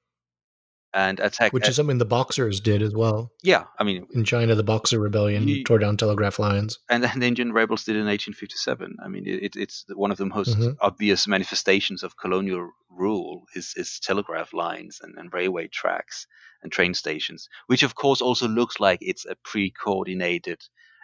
[0.94, 1.52] and attack.
[1.52, 3.32] Which is something the Boxers did as well.
[3.42, 7.20] Yeah, I mean, in China, the Boxer Rebellion you, tore down telegraph lines, and then
[7.20, 8.96] the Indian rebels did in 1857.
[9.02, 10.72] I mean, it, it's one of the most mm-hmm.
[10.80, 16.26] obvious manifestations of colonial rule is, is telegraph lines and, and railway tracks
[16.62, 20.60] and train stations, which of course also looks like it's a pre-coordinated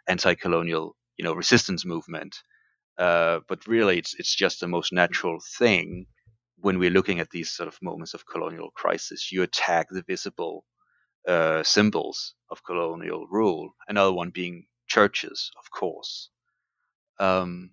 [0.08, 2.36] anti-colonial, you know, resistance movement.
[2.96, 6.06] Uh, but really, it's it's just the most natural thing
[6.56, 10.64] when we're looking at these sort of moments of colonial crisis, you attack the visible
[11.28, 13.74] uh, symbols of colonial rule.
[13.88, 16.30] Another one being churches, of course.
[17.18, 17.70] Um,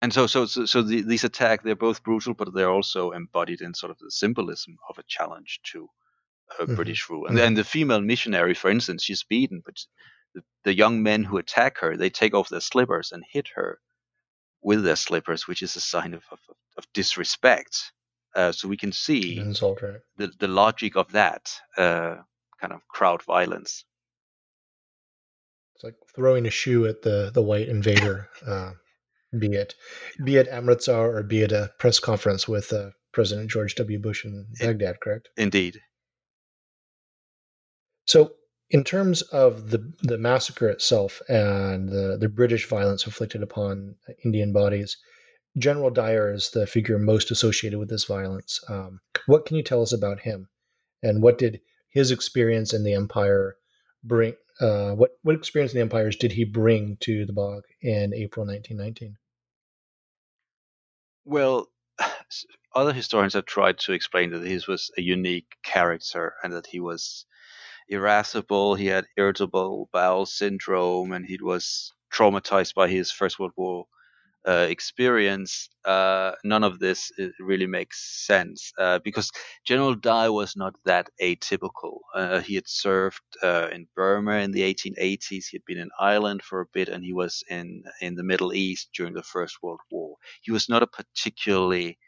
[0.00, 3.60] and so, so, so, so the, these attacks they're both brutal, but they're also embodied
[3.60, 5.88] in sort of the symbolism of a challenge to
[6.58, 6.74] uh, mm-hmm.
[6.76, 7.26] British rule.
[7.26, 9.74] And then the female missionary, for instance, she's beaten, but
[10.34, 13.80] the, the young men who attack her, they take off their slippers and hit her
[14.62, 16.56] with their slippers, which is a sign of, of, of
[16.94, 17.92] disrespect.
[18.34, 22.16] Uh, so we can see the, the logic of that uh,
[22.60, 23.84] kind of crowd violence.
[25.74, 28.72] It's like throwing a shoe at the, the white invader, uh,
[29.38, 29.74] be it
[30.24, 33.98] be it Amritsar or be it a press conference with uh, President George W.
[33.98, 35.28] Bush in Baghdad, correct?
[35.36, 35.80] Indeed.
[38.06, 38.32] So,
[38.70, 44.52] in terms of the the massacre itself and the, the British violence inflicted upon Indian
[44.52, 44.96] bodies,
[45.56, 48.60] General Dyer is the figure most associated with this violence.
[48.68, 50.48] Um, what can you tell us about him,
[51.02, 53.56] and what did his experience in the empire
[54.04, 54.34] bring?
[54.60, 58.46] Uh, what what experience in the empires did he bring to the bog in April
[58.46, 59.16] 1919?
[61.24, 61.68] Well,
[62.74, 66.80] other historians have tried to explain that he was a unique character and that he
[66.80, 67.24] was
[67.88, 73.86] irascible, he had irritable bowel syndrome, and he was traumatized by his First World War
[74.46, 79.30] uh, experience, uh, none of this uh, really makes sense uh, because
[79.66, 81.98] General Dyer was not that atypical.
[82.14, 85.46] Uh, he had served uh, in Burma in the 1880s.
[85.50, 88.54] He had been in Ireland for a bit, and he was in in the Middle
[88.54, 90.16] East during the First World War.
[90.40, 91.98] He was not a particularly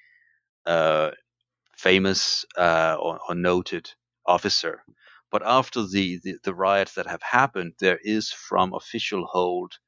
[1.77, 3.91] famous or, or, noted
[4.27, 4.83] officer.
[5.31, 9.79] But after the, the, the riots that have happened, there is from official hold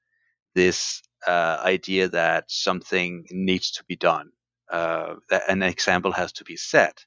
[0.55, 4.31] this uh, idea that something needs to be done,
[4.71, 7.05] uh, that an example has to be set.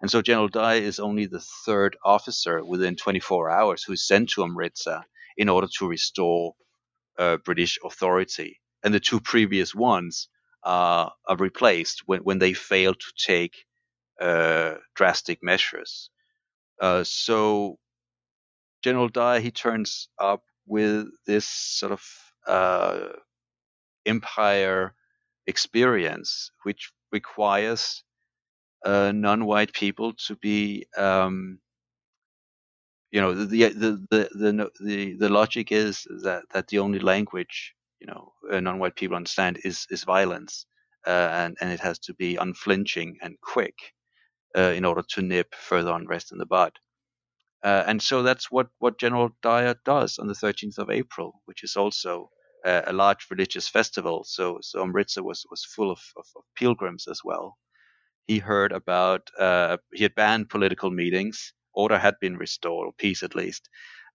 [0.00, 4.30] And so General Dyer is only the third officer within 24 hours who is sent
[4.30, 5.04] to Amritsar
[5.36, 6.54] in order to restore
[7.18, 8.60] uh, British authority.
[8.84, 10.28] And the two previous ones
[10.62, 13.64] are replaced when, when they fail to take
[14.20, 16.10] uh, drastic measures.
[16.80, 17.78] Uh, so
[18.82, 22.02] General Dyer, he turns up with this sort of
[22.48, 23.08] uh,
[24.06, 24.94] empire
[25.46, 28.04] experience, which requires
[28.84, 31.60] uh, non-white people to be, um,
[33.12, 38.06] you know, the the, the the the logic is that that the only language you
[38.06, 40.66] know uh, non-white people understand is is violence,
[41.06, 43.76] uh, and and it has to be unflinching and quick
[44.56, 46.72] uh, in order to nip further unrest in the bud.
[47.64, 51.64] Uh, and so that's what, what General Dyer does on the 13th of April, which
[51.64, 52.30] is also
[52.86, 54.24] a large religious festival.
[54.24, 57.56] So, so Amritsar was, was full of, of, of pilgrims as well.
[58.26, 61.54] He heard about, uh, he had banned political meetings.
[61.72, 63.68] Order had been restored, or peace at least.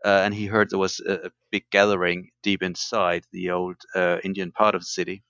[0.06, 4.18] Uh, and he heard there was a, a, big gathering deep inside the old uh,
[4.24, 5.24] Indian part of the city.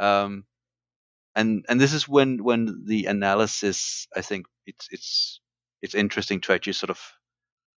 [0.00, 0.44] Um,
[1.36, 5.40] and and this is when when the analysis, I think it's it's
[5.80, 7.00] it's interesting to actually sort of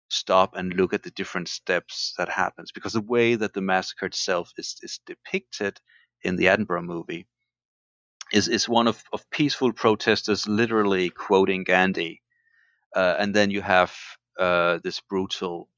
[0.09, 4.05] stop and look at the different steps that happens because the way that the massacre
[4.05, 5.79] itself is, is depicted
[6.23, 7.27] in the Attenborough movie
[8.33, 12.21] is, is one of, of peaceful protesters literally quoting Gandhi.
[12.95, 13.93] Uh, and then you have
[14.39, 15.69] uh, this brutal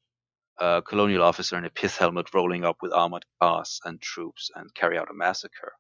[0.60, 4.74] uh, colonial officer in a pith helmet rolling up with armored cars and troops and
[4.74, 5.74] carry out a massacre.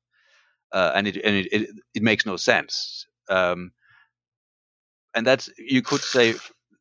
[0.72, 3.08] Uh, and it, and it, it, it, makes no sense.
[3.30, 3.72] Um,
[5.16, 6.36] and that's, you could say,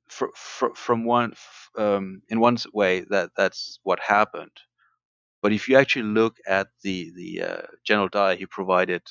[0.08, 1.34] fr- fr- from one
[1.76, 4.52] um, in one way that that's what happened.
[5.42, 9.02] But if you actually look at the the uh, General Dyer, he provided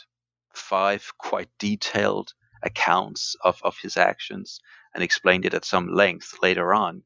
[0.54, 2.34] five quite detailed
[2.64, 4.60] accounts of, of his actions
[4.94, 7.04] and explained it at some length later on.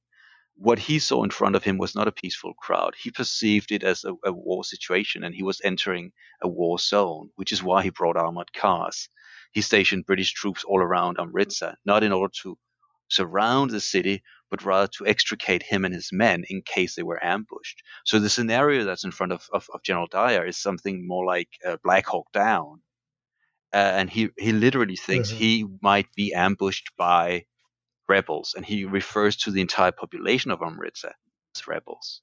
[0.56, 2.96] What he saw in front of him was not a peaceful crowd.
[3.02, 6.12] He perceived it as a, a war situation and he was entering
[6.42, 9.10] a war zone, which is why he brought armored cars.
[9.52, 12.58] He stationed British troops all around Amritsar, not in order to
[13.10, 17.24] surround the city, but rather to extricate him and his men in case they were
[17.24, 17.84] ambushed.
[18.06, 21.50] So the scenario that's in front of, of, of General Dyer is something more like
[21.66, 22.82] uh, Black Hawk Down.
[23.72, 25.38] Uh, and he, he literally thinks mm-hmm.
[25.38, 27.46] he might be ambushed by
[28.08, 31.14] rebels, and he refers to the entire population of Amritsar
[31.56, 32.22] as rebels.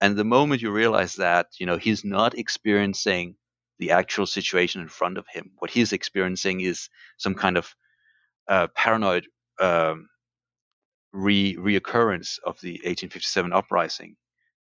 [0.00, 3.36] And the moment you realize that, you know, he's not experiencing
[3.78, 5.52] the actual situation in front of him.
[5.58, 6.88] What he's experiencing is
[7.18, 7.74] some kind of
[8.48, 9.26] uh, paranoid
[9.60, 10.08] um,
[11.12, 14.16] re- reoccurrence of the 1857 uprising.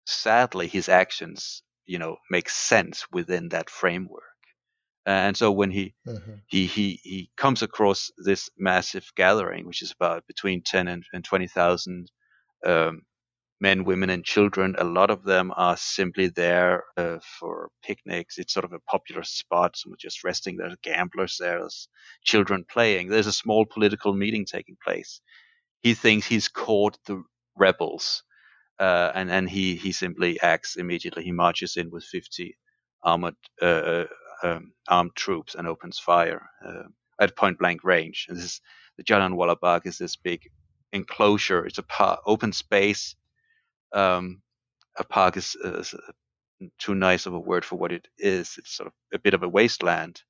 [0.06, 4.24] Sadly, his actions, you know, make sense within that framework.
[5.06, 6.34] And so when he mm-hmm.
[6.46, 11.24] he he he comes across this massive gathering, which is about between ten and, and
[11.24, 12.10] twenty thousand
[12.66, 13.02] um,
[13.60, 14.74] men, women, and children.
[14.78, 18.38] A lot of them are simply there uh, for picnics.
[18.38, 19.76] It's sort of a popular spot.
[19.76, 20.56] Some are just resting.
[20.56, 21.60] There's gamblers there.
[21.60, 21.88] There's
[22.24, 23.08] children playing.
[23.08, 25.20] There's a small political meeting taking place
[25.82, 27.22] he thinks he's caught the
[27.56, 28.22] rebels,
[28.80, 31.24] uh, and and he he simply acts immediately.
[31.24, 32.56] He marches in with 50
[33.04, 34.06] armored uh, uh,
[34.44, 36.84] um, armed troops and opens fire uh,
[37.20, 38.26] at point blank range.
[38.28, 38.60] And this is
[38.98, 40.42] the Jallianwala Bagh is this big
[40.92, 41.66] enclosure.
[41.66, 43.16] It's a par- open space.
[43.94, 44.42] Um,
[44.98, 45.94] a park is, is
[46.78, 48.56] too nice of a word for what it is.
[48.58, 50.22] It's sort of a bit of a wasteland.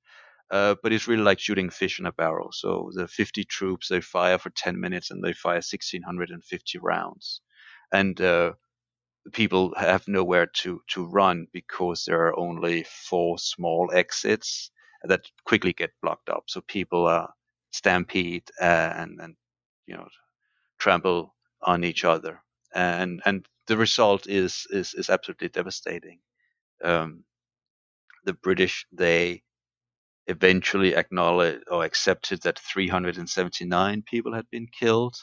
[0.51, 2.51] Uh, but it's really like shooting fish in a barrel.
[2.53, 7.41] So the 50 troops, they fire for 10 minutes and they fire 1,650 rounds.
[7.93, 8.53] and uh,
[9.33, 14.71] people have nowhere to to run because there are only four small exits
[15.05, 16.45] that quickly get blocked up.
[16.49, 17.29] So people uh,
[17.73, 19.37] stampede uh, and and
[19.87, 20.09] you know
[20.79, 22.43] trample on each other,
[22.75, 26.21] and and the result is is is absolutely devastating.
[26.83, 27.25] Um,
[28.25, 29.43] the British they
[30.29, 35.17] eventually acknowledged or accepted that 379 people had been killed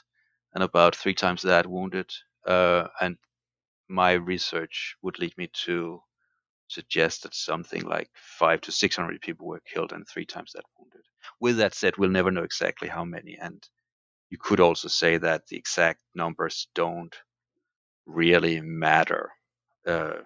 [0.53, 2.11] and about three times that wounded.
[2.45, 3.17] Uh, and
[3.89, 6.01] my research would lead me to
[6.67, 11.03] suggest that something like five to 600 people were killed and three times that wounded.
[11.39, 13.37] With that said, we'll never know exactly how many.
[13.41, 13.63] And
[14.29, 17.15] you could also say that the exact numbers don't
[18.07, 19.29] really matter.
[19.85, 20.21] Uh,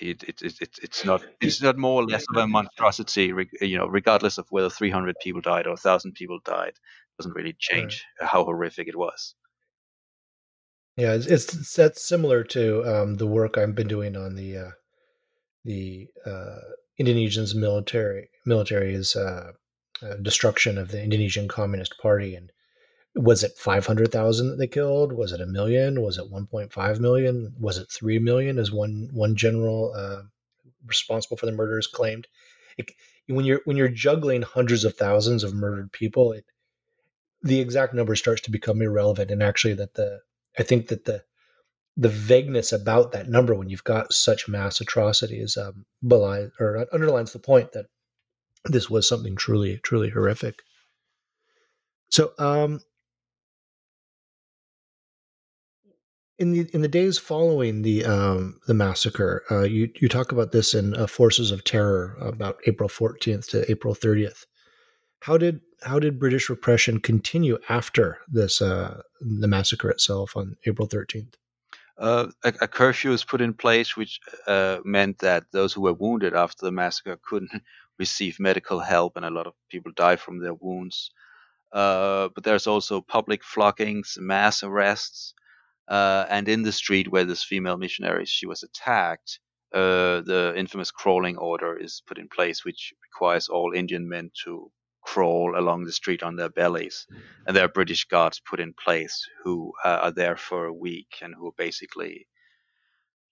[0.00, 3.76] it, it, it, it, it's not it's not more or less of a monstrosity, you
[3.76, 6.68] know, regardless of whether 300 people died or 1,000 people died.
[6.68, 8.30] It doesn't really change right.
[8.30, 9.34] how horrific it was.
[10.96, 14.70] Yeah, it's, it's that's similar to um, the work I've been doing on the uh,
[15.64, 16.58] the uh,
[16.98, 19.52] Indonesian's military military's uh,
[20.02, 22.50] uh, destruction of the Indonesian Communist Party and
[23.14, 25.12] was it 500,000 that they killed?
[25.12, 26.00] Was it a million?
[26.00, 27.54] Was it 1.5 million?
[27.58, 30.22] Was it 3 million as one one general uh,
[30.86, 32.28] responsible for the murders claimed?
[32.78, 32.92] It,
[33.26, 36.44] when you're when you're juggling hundreds of thousands of murdered people, it,
[37.42, 40.20] the exact number starts to become irrelevant and actually that the
[40.58, 41.24] I think that the
[41.96, 47.32] the vagueness about that number when you've got such mass atrocities um, belies or underlines
[47.32, 47.86] the point that
[48.64, 50.62] this was something truly truly horrific.
[52.10, 52.80] So um,
[56.40, 60.52] in the in the days following the um, the massacre, uh, you you talk about
[60.52, 64.46] this in uh, Forces of Terror about April 14th to April 30th.
[65.20, 70.88] How did how did British repression continue after this uh, the massacre itself on April
[70.88, 71.34] 13th?
[71.98, 75.92] Uh, a, a, curfew was put in place, which uh, meant that those who were
[75.92, 77.62] wounded after the massacre couldn't
[77.98, 81.10] receive medical help, and a lot of people died from their wounds.
[81.70, 85.34] Uh, but there's also public floggings, mass arrests,
[85.90, 89.40] uh, and in the street where this female missionary she was attacked,
[89.74, 94.70] uh, the infamous crawling order is put in place, which requires all Indian men to
[95.02, 97.06] crawl along the street on their bellies.
[97.46, 101.16] And there are British guards put in place who uh, are there for a week
[101.22, 102.26] and who are basically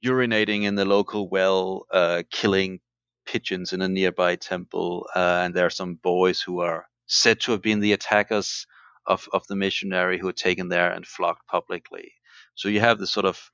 [0.04, 2.80] urinating in the local well, uh, killing
[3.26, 5.06] pigeons in a nearby temple.
[5.14, 8.66] Uh, and there are some boys who are said to have been the attackers
[9.06, 12.12] of, of the missionary who are taken there and flogged publicly.
[12.58, 13.52] So you have this sort of,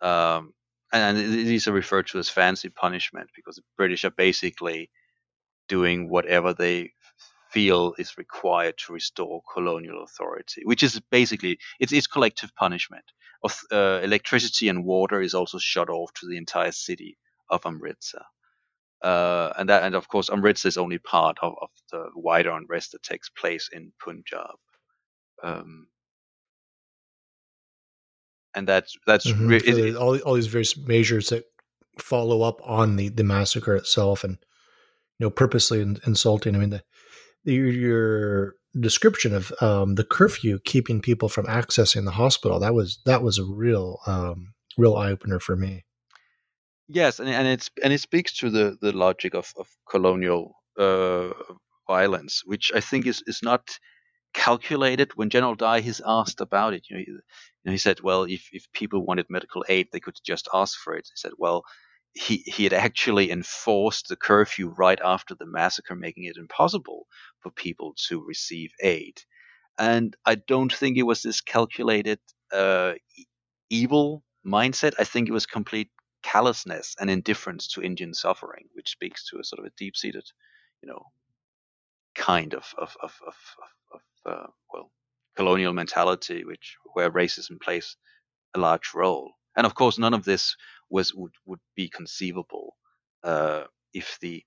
[0.00, 0.54] um,
[0.92, 4.88] and these are referred to as fancy punishment because the British are basically
[5.68, 6.92] doing whatever they
[7.50, 13.04] feel is required to restore colonial authority, which is basically it's, it's collective punishment.
[13.72, 17.18] Uh, electricity and water is also shut off to the entire city
[17.48, 18.24] of Amritsar.
[19.02, 22.92] Uh, and that, and of course, Amritsar is only part of, of the wider unrest
[22.92, 24.54] that takes place in Punjab.
[25.42, 25.88] Um,
[28.54, 29.46] and that's that's mm-hmm.
[29.46, 31.44] re- so it, all all these various measures that
[31.98, 34.38] follow up on the the massacre itself, and
[35.18, 36.54] you know, purposely insulting.
[36.54, 36.82] I mean, the,
[37.44, 43.00] the your description of um, the curfew keeping people from accessing the hospital that was
[43.04, 45.84] that was a real um, real eye opener for me.
[46.88, 51.30] Yes, and and it's and it speaks to the the logic of of colonial uh,
[51.86, 53.78] violence, which I think is is not
[54.32, 55.12] calculated.
[55.14, 57.20] When General Dyer is asked about it, you know,
[57.64, 60.94] he, he said, well, if, if people wanted medical aid, they could just ask for
[60.94, 61.06] it.
[61.06, 61.64] He said, well,
[62.14, 67.06] he, he had actually enforced the curfew right after the massacre, making it impossible
[67.40, 69.20] for people to receive aid.
[69.78, 72.18] And I don't think it was this calculated
[72.52, 72.94] uh,
[73.70, 74.94] evil mindset.
[74.98, 75.90] I think it was complete
[76.22, 80.24] callousness and indifference to Indian suffering, which speaks to a sort of a deep-seated,
[80.82, 81.06] you know,
[82.14, 83.36] kind of of of of,
[83.94, 84.90] of uh, well
[85.40, 87.96] colonial mentality, which where racism plays
[88.54, 89.32] a large role.
[89.56, 90.54] And of course, none of this
[90.90, 92.76] was would, would be conceivable
[93.24, 93.64] uh,
[93.94, 94.44] if the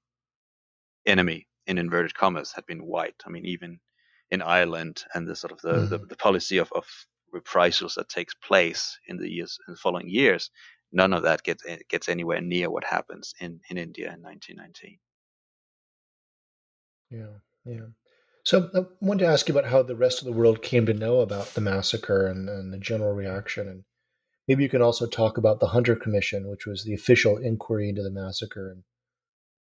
[1.08, 3.20] enemy, in inverted commas, had been white.
[3.26, 3.80] I mean, even
[4.30, 5.90] in Ireland and the sort of the, mm.
[5.90, 6.86] the, the, policy of, of
[7.32, 10.52] reprisals that takes place in the years in the following years,
[10.92, 15.00] none of that gets gets anywhere near what happens in, in India in 1919.
[17.10, 17.88] Yeah, yeah.
[18.46, 20.94] So I wanted to ask you about how the rest of the world came to
[20.94, 23.70] know about the massacre and, and the general reaction.
[23.70, 23.84] And
[24.48, 28.04] maybe you can also talk about the Hunter Commission, which was the official inquiry into
[28.04, 28.84] the massacre and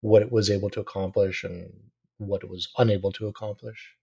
[0.00, 1.72] what it was able to accomplish and
[2.18, 3.94] what it was unable to accomplish.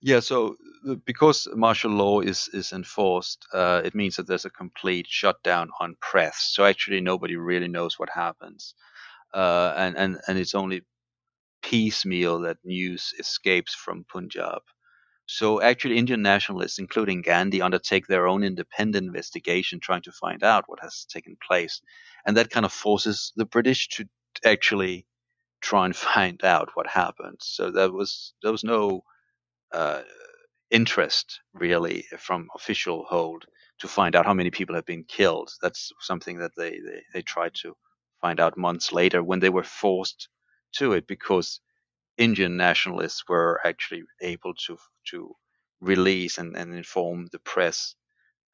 [0.00, 0.56] Yeah, so
[1.04, 5.96] because martial law is is enforced, uh, it means that there's a complete shutdown on
[6.00, 6.50] press.
[6.52, 8.74] So actually, nobody really knows what happens,
[9.32, 10.82] uh, and and and it's only
[11.64, 14.62] piecemeal that news escapes from Punjab.
[15.26, 20.64] So actually, Indian nationalists, including Gandhi, undertake their own independent investigation, trying to find out
[20.66, 21.80] what has taken place,
[22.26, 24.06] and that kind of forces the British to
[24.44, 25.06] actually
[25.62, 27.38] try and find out what happened.
[27.40, 29.02] So there was there was no
[29.72, 30.02] uh,
[30.70, 33.46] interest really from official hold
[33.80, 35.50] to find out how many people have been killed.
[35.62, 37.74] That's something that they, they, they tried to
[38.20, 40.28] find out months later when they were forced
[40.74, 41.60] to it because
[42.16, 44.78] Indian nationalists were actually able to
[45.10, 45.34] to
[45.80, 47.94] release and, and inform the press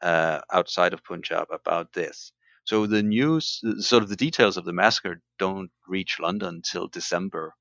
[0.02, 2.32] uh, outside of Punjab about this.
[2.64, 7.54] So the news, sort of the details of the massacre, don't reach London until December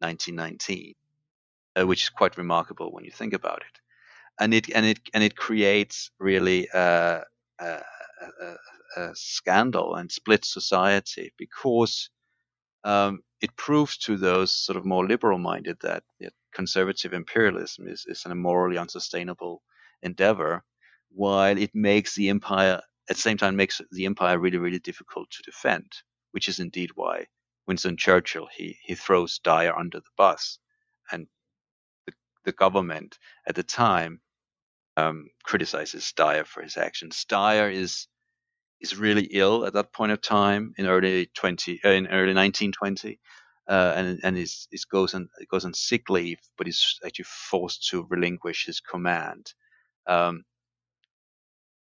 [0.00, 0.94] 1919
[1.76, 3.80] uh, which is quite remarkable when you think about it.
[4.40, 7.22] And it and it and it creates really a,
[7.60, 8.54] a, a,
[8.96, 12.10] a scandal and splits society because
[12.84, 18.24] um, it proves to those sort of more liberal-minded that, that conservative imperialism is, is
[18.24, 19.62] an morally unsustainable
[20.02, 20.64] endeavor,
[21.10, 22.80] while it makes the empire
[23.10, 25.92] at the same time makes the empire really really difficult to defend,
[26.30, 27.26] which is indeed why
[27.66, 30.58] Winston Churchill he he throws Dyer under the bus
[31.10, 31.26] and
[32.06, 32.12] the
[32.44, 34.20] the government at the time
[34.96, 37.24] um, criticizes Dyer for his actions.
[37.24, 38.06] Dyer is
[38.82, 42.72] is really ill at that point of time in early twenty uh, in early nineteen
[42.72, 43.20] twenty,
[43.68, 47.88] uh, and and is, is goes on goes on sick leave, but he's actually forced
[47.90, 49.54] to relinquish his command.
[50.06, 50.44] Um,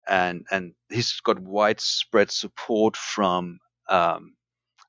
[0.07, 4.35] and and he's got widespread support from um,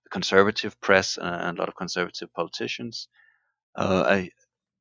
[0.04, 3.08] the conservative press and a lot of conservative politicians.
[3.76, 4.30] Uh, I,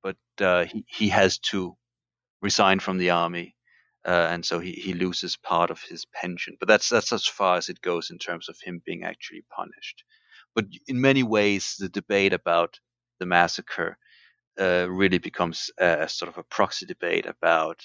[0.02, 1.76] but uh, he he has to
[2.42, 3.56] resign from the army,
[4.06, 6.56] uh, and so he, he loses part of his pension.
[6.60, 10.04] But that's that's as far as it goes in terms of him being actually punished.
[10.56, 12.80] But in many ways, the debate about
[13.20, 13.98] the massacre
[14.60, 17.82] uh, really becomes a, a, sort of a proxy debate about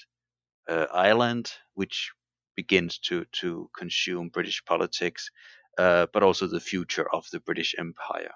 [0.67, 2.11] uh, Ireland, which
[2.55, 5.29] begins to to consume British politics,
[5.77, 8.33] uh, but also the future of the British Empire.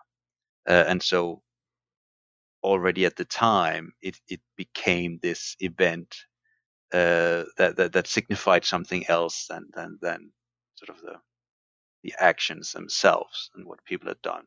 [0.68, 1.42] Uh, and so
[2.64, 6.16] already at the time it, it became this event
[6.94, 10.32] uh, that, that, that signified something else than than than
[10.76, 11.16] sort of the
[12.04, 14.46] the actions themselves and what people had done.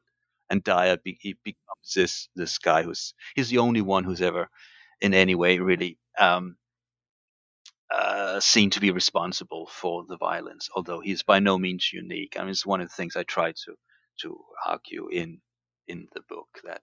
[0.50, 4.48] And Dyer be, becomes this this guy who's he's the only one who's ever
[5.00, 6.56] in any way really um,
[7.94, 12.36] uh, seen to be responsible for the violence, although he's by no means unique.
[12.38, 13.74] I mean, it's one of the things I try to
[14.22, 15.40] to argue in
[15.88, 16.82] in the book that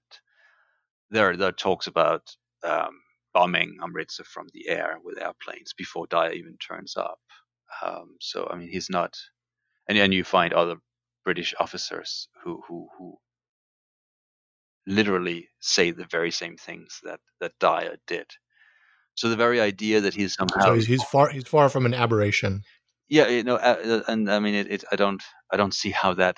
[1.09, 2.99] there there are talks about um,
[3.33, 7.19] bombing Amritsar from the air with airplanes before Dyer even turns up.
[7.83, 9.15] Um, so I mean, he's not,
[9.87, 10.77] and and you find other
[11.23, 13.17] British officers who who who
[14.87, 18.25] literally say the very same things that that Dyer did.
[19.15, 21.93] So the very idea that he's somehow so he's, he's far he's far from an
[21.93, 22.63] aberration.
[23.09, 25.21] Yeah, you know, and I mean, it, it, I don't
[25.51, 26.37] I don't see how that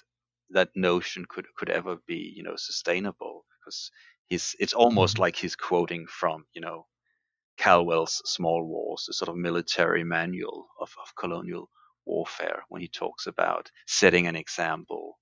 [0.50, 3.92] that notion could could ever be you know sustainable because
[4.32, 5.24] he's it's almost mm-hmm.
[5.24, 6.88] like he's quoting from you know
[7.58, 11.70] Callwell's Small Wars, the sort of military manual of, of colonial
[12.06, 15.20] warfare, when he talks about setting an example,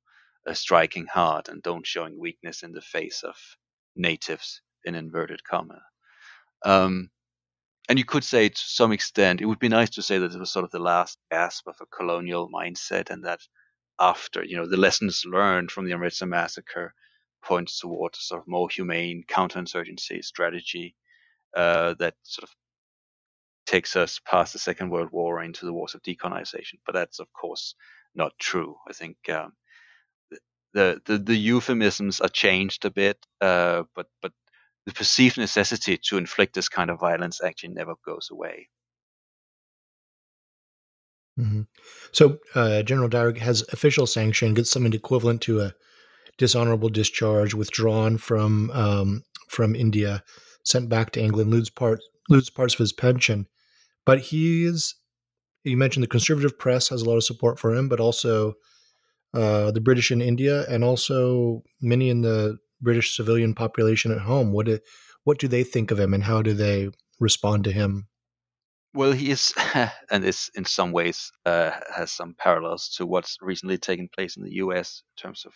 [0.48, 3.36] uh, striking hard, and don't showing weakness in the face of
[3.96, 5.82] natives in inverted comma.
[6.64, 7.10] Um,
[7.90, 10.40] and you could say to some extent, it would be nice to say that it
[10.40, 13.42] was sort of the last gasp of a colonial mindset, and that
[14.00, 16.94] after you know the lessons learned from the Amritsar massacre
[17.42, 20.96] points towards a sort of more humane counterinsurgency strategy
[21.56, 22.56] uh, that sort of
[23.66, 26.80] takes us past the Second World War into the wars of decolonization.
[26.86, 27.76] But that's of course
[28.16, 28.76] not true.
[28.88, 29.54] I think um,
[30.74, 34.34] the, the, the euphemisms are changed a bit, uh, but but
[34.86, 38.70] the perceived necessity to inflict this kind of violence actually never goes away.
[41.40, 41.62] Mm-hmm.
[42.12, 45.74] So uh, General Dyer has official sanction, gets something equivalent to a
[46.40, 50.24] dishonorable discharge, withdrawn from um, from India,
[50.64, 53.48] sent back to England, loses part loses parts of his pension.
[54.06, 54.96] But he's
[55.64, 58.56] you mentioned the conservative press has a lot of support for him, but also
[59.34, 64.52] uh, the British in India, and also many in the British civilian population at home.
[64.52, 64.80] What do,
[65.26, 68.08] what do they think of him, and how do they respond to him?
[68.94, 69.54] Well, he is,
[70.12, 74.44] and this in some ways uh, has some parallels to what's recently taken place in
[74.44, 75.04] the U.S.
[75.18, 75.54] in terms of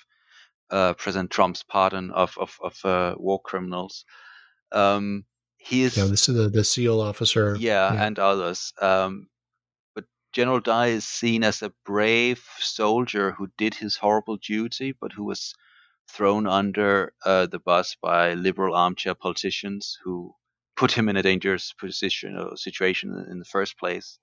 [0.73, 4.05] uh, President Trump's pardon of of, of uh, war criminals.
[4.71, 5.25] Um,
[5.57, 7.55] he is yeah, this is the, the SEAL officer.
[7.59, 8.05] Yeah, yeah.
[8.05, 8.73] and others.
[8.81, 9.27] Um,
[9.95, 15.13] but General Dyer is seen as a brave soldier who did his horrible duty, but
[15.13, 15.53] who was
[16.09, 20.33] thrown under uh, the bus by liberal armchair politicians who
[20.75, 24.17] put him in a dangerous position or situation in the first place.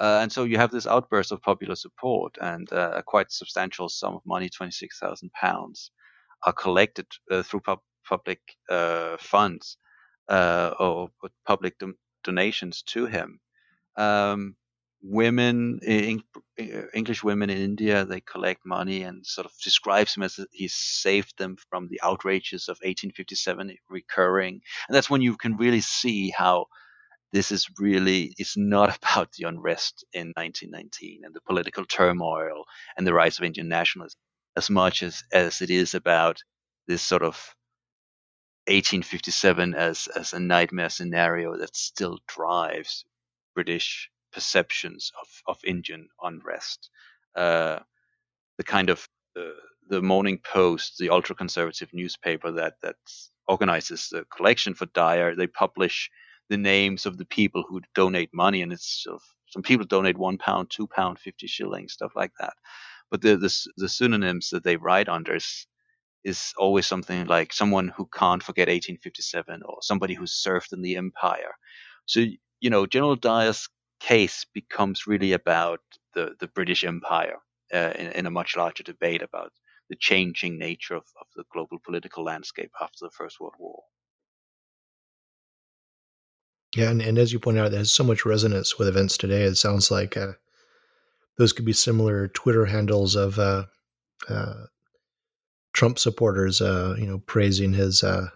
[0.00, 3.88] Uh, and so you have this outburst of popular support, and uh, a quite substantial
[3.88, 5.90] sum of money, twenty-six thousand pounds,
[6.46, 8.40] are collected uh, through pub- public
[8.70, 9.76] uh, funds
[10.28, 11.10] uh, or
[11.46, 11.94] public do-
[12.24, 13.40] donations to him.
[13.96, 14.56] Um,
[15.02, 15.80] women,
[16.94, 21.34] English women in India, they collect money and sort of describes him as he saved
[21.38, 24.60] them from the outrages of 1857 recurring.
[24.88, 26.66] And that's when you can really see how
[27.32, 32.64] this is really it's not about the unrest in 1919 and the political turmoil
[32.96, 34.18] and the rise of Indian nationalism
[34.56, 36.42] as much as, as it is about
[36.86, 37.54] this sort of
[38.66, 43.04] 1857 as, as a nightmare scenario that still drives
[43.54, 46.90] British perceptions of, of Indian unrest.
[47.34, 47.78] Uh,
[48.58, 49.50] the kind of uh,
[49.88, 52.96] the Morning Post, the ultra conservative newspaper that that
[53.48, 56.10] organizes the collection for Dyer, they publish
[56.50, 60.18] the names of the people who donate money, and it's sort of, some people donate
[60.18, 62.54] one pound, two pound, fifty shillings, stuff like that.
[63.10, 65.66] But the the, the pseudonyms that they write under is,
[66.24, 70.96] is always something like someone who can't forget 1857 or somebody who served in the
[70.96, 71.54] empire.
[72.04, 72.26] So
[72.60, 73.68] you know, General Dyer's
[74.00, 75.80] case becomes really about
[76.14, 77.36] the, the British Empire
[77.72, 79.52] uh, in, in, a much larger debate about
[79.88, 83.82] the changing nature of, of the global political landscape after the First World War.
[86.76, 89.42] Yeah, and, and as you pointed out, there's so much resonance with events today.
[89.42, 90.32] It sounds like uh,
[91.36, 93.64] those could be similar Twitter handles of uh,
[94.28, 94.66] uh,
[95.72, 98.28] Trump supporters, uh, you know, praising his uh,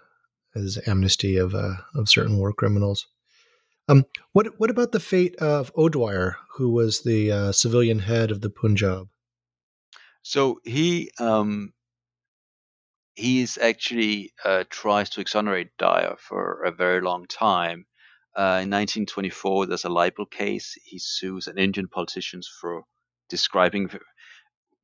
[0.52, 3.06] his amnesty of uh, of certain war criminals.
[3.88, 8.50] Um, what what about the fate of O'Dwyer, who was the civilian head of the
[8.50, 9.08] Punjab?
[10.22, 11.72] So he um,
[13.14, 14.32] he's actually
[14.70, 17.86] tries to exonerate Dyer for a very long time.
[18.36, 20.76] Uh, in 1924, there's a libel case.
[20.84, 22.82] He sues an Indian politicians for
[23.28, 23.90] describing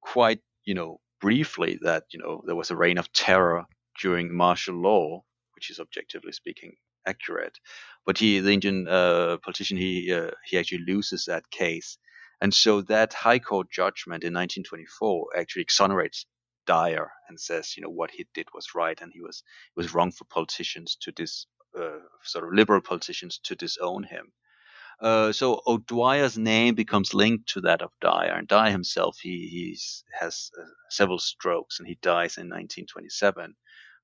[0.01, 3.65] quite, you know, briefly that you know there was a reign of terror
[4.01, 5.23] during martial law,
[5.55, 6.75] which is objectively speaking
[7.07, 7.59] accurate.
[8.07, 11.99] But he, the Indian uh, politician, he uh, he actually loses that case,
[12.41, 16.25] and so that High Court judgment in 1924 actually exonerates
[16.67, 19.43] Dyer and says, you know, what he did was right, and he was
[19.77, 21.47] was wrong for politicians to dis
[22.23, 24.33] sort of liberal politicians to disown him.
[25.01, 30.05] Uh, so O'Dwyer's name becomes linked to that of Dyer, and Dyer himself he he's,
[30.19, 33.55] has uh, several strokes, and he dies in 1927.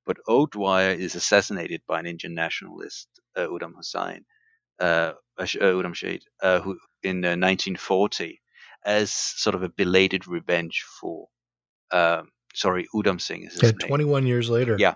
[0.07, 4.25] But O'Dwyer is assassinated by an Indian nationalist, uh, Udham Hussain,
[4.81, 8.41] uh, uh, Udham Shahid, uh, who in 1940,
[8.85, 11.27] as sort of a belated revenge for,
[11.91, 13.89] um, sorry, Udham Singh is his yeah, name.
[13.89, 14.77] 21 years later.
[14.79, 14.95] Yeah,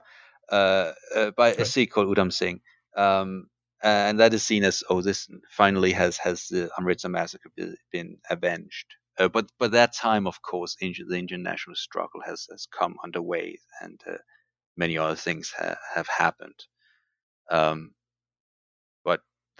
[0.51, 2.61] uh, uh, by a Sikh called Udham Singh.
[2.97, 3.49] Um,
[3.83, 7.51] and that is seen as oh this finally has has the Amritsar massacre
[7.93, 8.87] been avenged
[9.19, 13.59] uh, but but that time of course the Indian national struggle has has come underway
[13.81, 14.17] and uh,
[14.77, 16.61] many other things ha- have happened.
[17.51, 17.93] Um,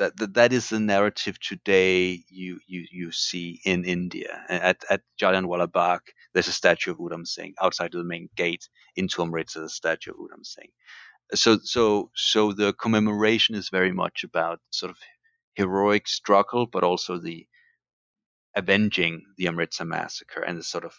[0.01, 4.45] that, that that is the narrative today you you you see in India.
[4.49, 6.01] At at Jallianwala Bagh,
[6.33, 10.17] there's a statue of Udham Singh outside the main gate into Amritsar, a statue of
[10.17, 10.73] Udham Singh.
[11.35, 14.99] So so so the commemoration is very much about sort of
[15.55, 17.47] heroic struggle, but also the
[18.57, 20.95] avenging the Amritsar massacre and the sort of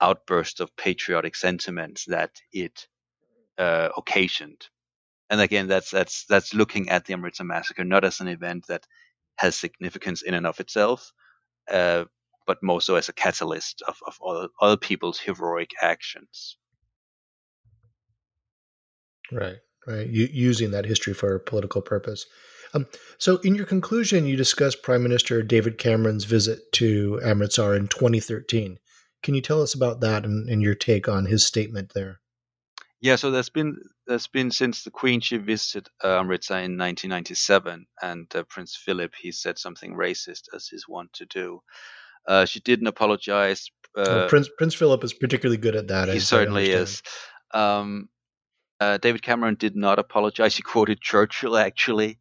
[0.00, 2.88] outburst of patriotic sentiments that it
[3.58, 4.68] uh, occasioned.
[5.32, 8.86] And again, that's that's that's looking at the Amritsar massacre not as an event that
[9.36, 11.10] has significance in and of itself,
[11.70, 12.04] uh,
[12.46, 16.58] but more so as a catalyst of, of other, other people's heroic actions.
[19.32, 19.56] Right,
[19.86, 20.06] right.
[20.06, 22.26] U- using that history for a political purpose.
[22.74, 27.88] Um, so, in your conclusion, you discuss Prime Minister David Cameron's visit to Amritsar in
[27.88, 28.78] 2013.
[29.22, 32.20] Can you tell us about that and, and your take on his statement there?
[33.02, 37.84] Yeah, so there's been there's been since the Queen she visited uh, Amritsar in 1997,
[38.00, 41.62] and uh, Prince Philip he said something racist as he's wont to do.
[42.28, 43.68] Uh, she didn't apologize.
[43.96, 46.10] Well, uh, Prince Prince Philip is particularly good at that.
[46.10, 47.02] He certainly is.
[47.52, 48.08] Um,
[48.78, 50.54] uh, David Cameron did not apologize.
[50.56, 52.20] He quoted Churchill actually.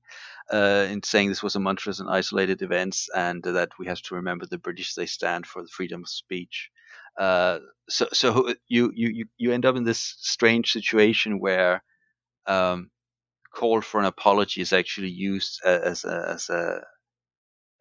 [0.52, 4.16] Uh, in saying this was a monstrous and isolated events, and that we have to
[4.16, 6.72] remember the British they stand for the freedom of speech.
[7.20, 11.84] Uh, so so you, you you end up in this strange situation where
[12.48, 12.90] um,
[13.54, 16.82] call for an apology is actually used as a, as a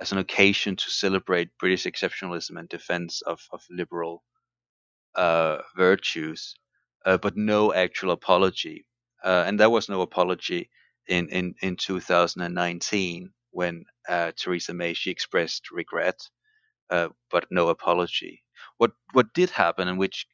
[0.00, 4.22] as an occasion to celebrate British exceptionalism and defense of, of liberal
[5.14, 6.54] uh, virtues,
[7.06, 8.86] uh, but no actual apology.
[9.24, 10.70] Uh, and there was no apology
[11.08, 16.18] in, in, in 2019 when uh, Theresa May she expressed regret,
[16.90, 18.42] uh, but no apology.
[18.78, 20.26] What what did happen, and which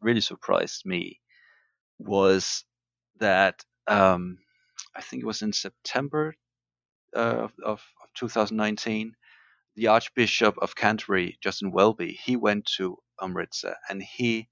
[0.00, 1.20] really surprised me,
[1.98, 2.64] was
[3.20, 4.38] that um,
[4.96, 6.34] I think it was in September
[7.16, 7.82] uh, of, of
[8.16, 9.14] 2019,
[9.76, 14.48] the Archbishop of Canterbury, Justin Welby, he went to Amritsar and he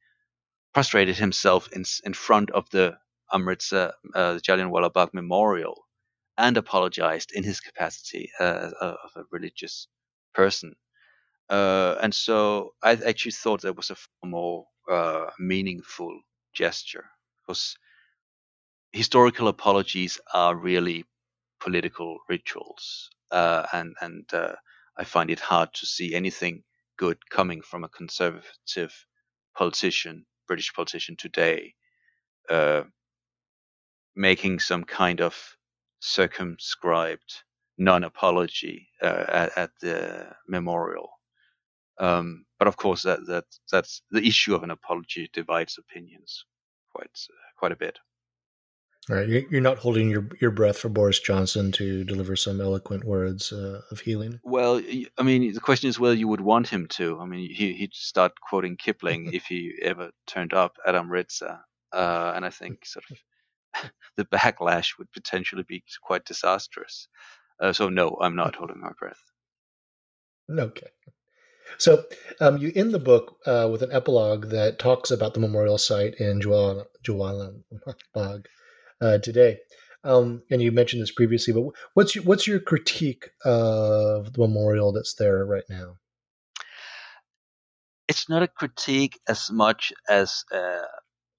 [0.75, 2.99] prostrated himself in in front of the
[3.33, 5.87] Amritsar uh, Jallianwala Bagh Memorial
[6.39, 9.89] and apologized in his capacity uh, of a religious
[10.35, 10.75] person.
[11.51, 16.21] Uh, and so I actually thought that was a far more uh, meaningful
[16.55, 17.07] gesture
[17.43, 17.77] because
[18.93, 21.05] historical apologies are really
[21.61, 24.55] political rituals, uh, and and uh,
[24.97, 26.63] I find it hard to see anything
[26.97, 29.07] good coming from a conservative
[29.57, 31.75] politician, British politician today,
[32.49, 32.83] uh,
[34.15, 35.57] making some kind of
[36.01, 37.43] circumscribed
[37.79, 41.20] non-apology uh, at, at, the memorial.
[42.01, 46.45] Um, but of course, that that that's the issue of an apology divides opinions
[46.93, 47.11] quite
[47.57, 47.99] quite a bit.
[49.09, 53.05] All right, you're not holding your your breath for Boris Johnson to deliver some eloquent
[53.05, 54.41] words uh, of healing.
[54.45, 54.81] Well,
[55.19, 57.19] I mean, the question is whether you would want him to.
[57.21, 61.61] I mean, he he'd start quoting Kipling if he ever turned up at Amritsar,
[61.93, 67.09] uh, and I think sort of the backlash would potentially be quite disastrous.
[67.59, 69.21] Uh, so no, I'm not holding my breath.
[70.51, 70.89] Okay.
[71.79, 72.05] So
[72.41, 76.15] um, you end the book uh, with an epilogue that talks about the memorial site
[76.19, 77.63] in Jallianwala
[79.01, 79.59] uh, today.
[80.03, 81.65] Um, and you mentioned this previously, but
[81.95, 85.97] what's your, what's your critique of the memorial that's there right now?
[88.09, 90.87] It's not a critique as much as uh,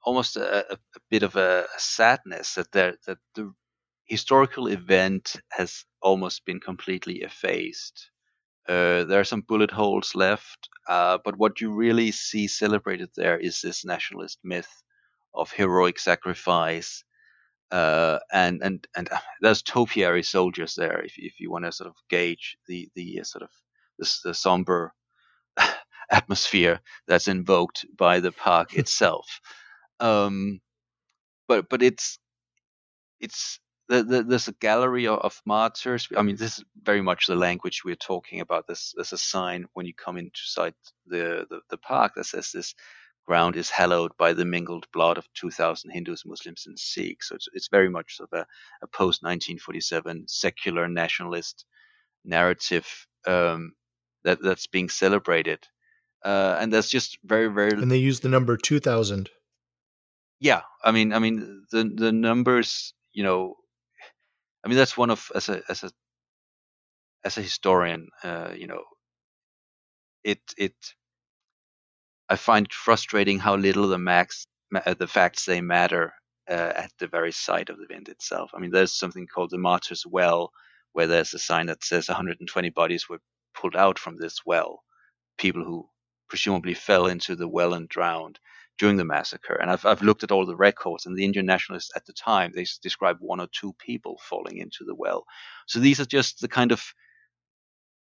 [0.03, 0.77] almost a, a,
[1.09, 3.51] bit of a, sadness that there, that the
[4.05, 8.10] historical event has almost been completely effaced.
[8.67, 13.37] Uh, there are some bullet holes left, uh, but what you really see celebrated there
[13.39, 14.71] is this nationalist myth
[15.33, 17.03] of heroic sacrifice
[17.71, 21.89] uh, and and and uh, there's topiary soldiers there if if you want to sort
[21.89, 23.49] of gauge the the uh, sort of
[23.99, 24.93] this the somber
[26.11, 29.41] atmosphere that's invoked by the park itself.
[29.99, 30.61] Um,
[31.47, 32.19] but but it's
[33.21, 33.60] it's
[33.91, 36.07] the, the, there's a gallery of, of, martyrs.
[36.15, 38.65] I mean, this is very much the language we're talking about.
[38.65, 40.73] There's, there's a sign when you come inside
[41.05, 42.73] the, the, the park that says this
[43.27, 47.27] ground is hallowed by the mingled blood of 2,000 Hindus, Muslims, and Sikhs.
[47.27, 48.45] So it's, it's very much sort of a,
[48.81, 51.65] a post 1947 secular nationalist
[52.23, 52.87] narrative
[53.27, 53.73] um,
[54.23, 55.67] that that's being celebrated.
[56.23, 57.71] Uh, and that's just very, very.
[57.71, 59.29] And they use the number 2,000.
[60.39, 62.93] Yeah, I mean, I mean the the numbers.
[63.13, 63.55] You know,
[64.63, 65.91] I mean that's one of as a as a
[67.23, 68.09] as a historian.
[68.23, 68.83] Uh, you know,
[70.23, 70.75] it it
[72.29, 76.13] I find frustrating how little the max uh, the facts they matter
[76.49, 78.51] uh, at the very site of the event itself.
[78.53, 80.51] I mean, there's something called the Martyrs Well,
[80.93, 83.19] where there's a sign that says 120 bodies were
[83.53, 84.83] pulled out from this well,
[85.37, 85.89] people who
[86.29, 88.39] presumably fell into the well and drowned
[88.81, 89.53] during the massacre.
[89.53, 92.51] And I've, I've looked at all the records, and the Indian nationalists at the time
[92.51, 95.23] they describe one or two people falling into the well.
[95.67, 96.81] So these are just the kind of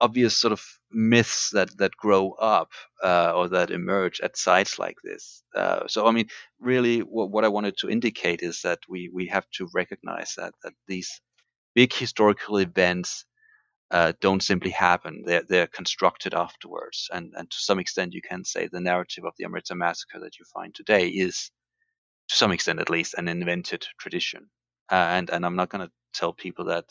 [0.01, 2.71] obvious sort of myths that that grow up
[3.05, 5.45] uh, or that emerge at sites like this.
[5.55, 6.27] Uh, so I mean,
[6.59, 10.55] really, what, what I wanted to indicate is that we we have to recognize that
[10.65, 11.21] that these
[11.77, 13.27] big historical events
[13.95, 18.45] uh, don't simply happen; they're they're constructed afterwards, and and to some extent, you can
[18.45, 21.53] say the narrative of the Amritsar massacre that you find today is,
[22.29, 24.51] to some extent at least, an invented tradition.
[24.91, 26.87] Uh, and and I'm not going to tell people that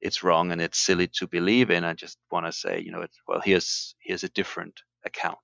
[0.00, 1.84] it's wrong and it's silly to believe in.
[1.84, 5.38] I just want to say, you know, well, here's here's a different account.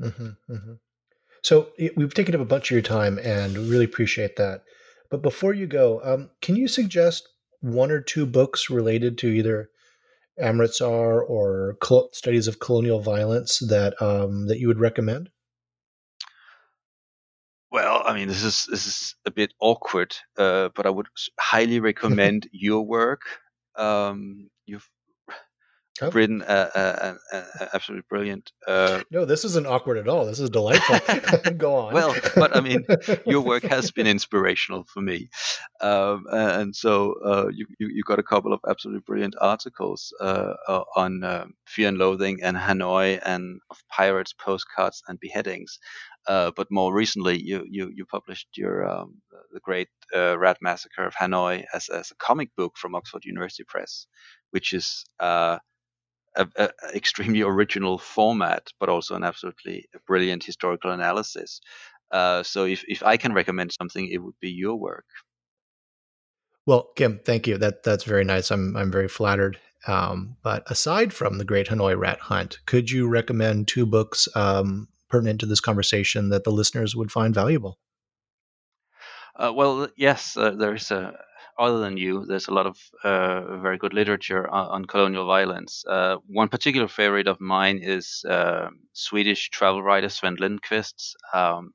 [0.00, 0.72] Mm-hmm, mm-hmm.
[1.42, 4.62] So we've taken up a bunch of your time, and really appreciate that.
[5.10, 7.28] But before you go, um, can you suggest
[7.60, 9.70] one or two books related to either
[10.38, 11.76] Amritsar or
[12.12, 15.30] studies of colonial violence that um, that you would recommend?
[17.70, 21.08] Well, I mean, this is this is a bit awkward, uh, but I would
[21.38, 23.22] highly recommend your work.
[23.76, 24.88] Um, you've
[26.02, 26.10] oh.
[26.10, 27.18] written an
[27.72, 28.52] absolutely brilliant.
[28.66, 30.26] Uh, no, this isn't awkward at all.
[30.26, 30.98] This is delightful.
[31.56, 31.94] Go on.
[31.94, 32.84] Well, but I mean,
[33.26, 35.28] your work has been inspirational for me,
[35.80, 40.54] um, and so uh, you, you, you got a couple of absolutely brilliant articles uh,
[40.96, 45.78] on um, fear and loathing and Hanoi and of pirates, postcards, and beheadings.
[46.26, 51.06] Uh, but more recently, you you, you published your um, the Great uh, Rat Massacre
[51.06, 54.06] of Hanoi as, as a comic book from Oxford University Press,
[54.50, 55.58] which is uh,
[56.36, 61.60] a, a, extremely original format, but also an absolutely brilliant historical analysis.
[62.10, 65.06] Uh, so if, if I can recommend something, it would be your work.
[66.66, 67.58] Well, Kim, thank you.
[67.58, 68.50] That that's very nice.
[68.50, 69.58] I'm I'm very flattered.
[69.86, 74.88] Um, but aside from the Great Hanoi Rat Hunt, could you recommend two books um,
[75.08, 77.78] pertinent to this conversation that the listeners would find valuable?
[79.36, 81.16] Uh, well, yes, uh, there is a
[81.58, 85.84] other than you, there's a lot of uh, very good literature on, on colonial violence.
[85.88, 91.72] Uh, one particular favorite of mine is uh, Swedish travel writer Sven Lindqvist's um,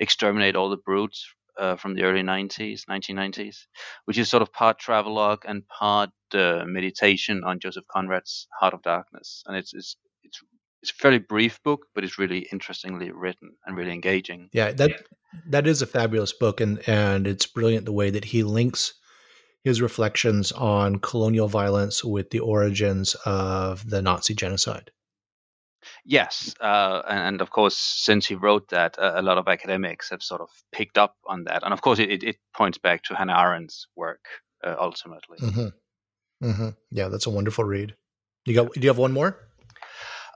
[0.00, 1.26] "Exterminate All the Brutes"
[1.58, 3.66] uh, from the early 90s, 1990s,
[4.04, 8.82] which is sort of part travelogue and part uh, meditation on Joseph Conrad's Heart of
[8.82, 10.40] Darkness, and it's it's it's
[10.82, 14.48] it's a fairly brief book, but it's really interestingly written and really engaging.
[14.52, 15.04] Yeah, that
[15.48, 18.94] that is a fabulous book, and and it's brilliant the way that he links
[19.64, 24.90] his reflections on colonial violence with the origins of the Nazi genocide.
[26.04, 30.10] Yes, uh, and, and, of course, since he wrote that, uh, a lot of academics
[30.10, 33.14] have sort of picked up on that, and of course, it, it points back to
[33.14, 34.24] Hannah Arendt's work
[34.64, 35.38] uh, ultimately.
[35.38, 36.46] Mm-hmm.
[36.46, 36.68] Mm-hmm.
[36.90, 37.96] Yeah, that's a wonderful read.
[38.44, 38.72] You got?
[38.72, 39.38] Do you have one more?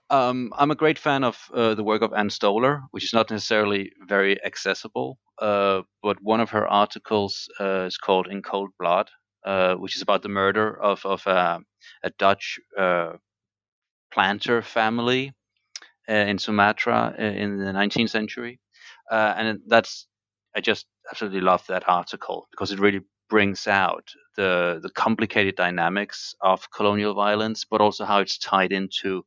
[0.08, 3.30] Um, I'm a great fan of uh, the work of Anne Stoler, which is not
[3.30, 9.10] necessarily very accessible, uh, but one of her articles uh, is called "In Cold Blood,"
[9.44, 11.60] uh, which is about the murder of of a
[12.18, 13.14] Dutch uh,
[14.12, 15.34] planter family
[16.08, 18.60] uh, in Sumatra in the 19th century,
[19.10, 20.06] and that's
[20.56, 23.00] I just absolutely love that article because it really
[23.30, 29.24] brings out the the complicated dynamics of colonial violence, but also how it's tied into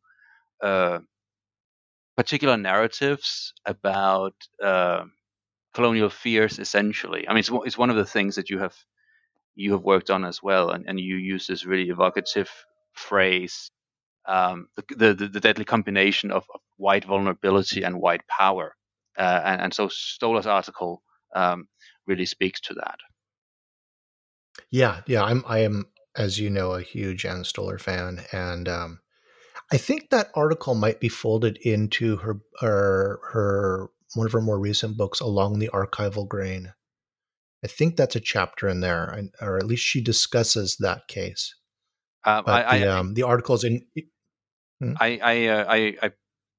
[0.62, 1.00] uh,
[2.18, 4.34] particular narratives about
[4.64, 5.04] uh,
[5.74, 6.60] colonial fears.
[6.60, 8.76] Essentially, I mean, it's, it's one of the things that you have
[9.56, 12.50] you have worked on as well, and, and you use this really evocative
[12.94, 13.72] phrase,
[14.26, 18.74] um, the, the, the deadly combination of, of, white vulnerability and white power,
[19.18, 21.02] uh, and, and, so Stoler's article
[21.36, 21.68] um,
[22.08, 22.96] really speaks to that.
[24.72, 29.00] Yeah, yeah, I'm I am as you know a huge Anne Stoler fan, and um,
[29.72, 34.60] I think that article might be folded into her her her one of her more
[34.60, 36.74] recent books, Along the Archival Grain.
[37.64, 41.56] I think that's a chapter in there, or at least she discusses that case.
[42.26, 43.86] Um, I, the, I, um, the articles in.
[44.82, 44.94] Hmm?
[45.00, 46.12] I I, uh, I, I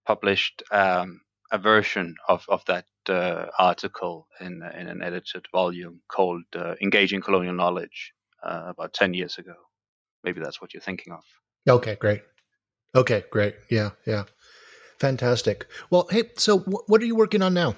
[0.06, 6.44] published um, a version of of that uh, article in in an edited volume called
[6.54, 8.12] uh, "Engaging Colonial Knowledge"
[8.42, 9.54] uh, about ten years ago.
[10.22, 11.24] Maybe that's what you're thinking of.
[11.68, 12.22] Okay, great.
[12.94, 13.54] Okay, great.
[13.70, 14.24] Yeah, yeah.
[14.98, 15.66] Fantastic.
[15.90, 17.76] Well, hey, so w- what are you working on now?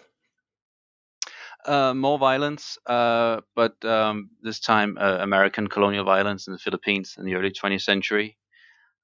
[1.65, 7.15] Uh, more violence, uh, but um, this time uh, American colonial violence in the Philippines
[7.19, 8.37] in the early 20th century,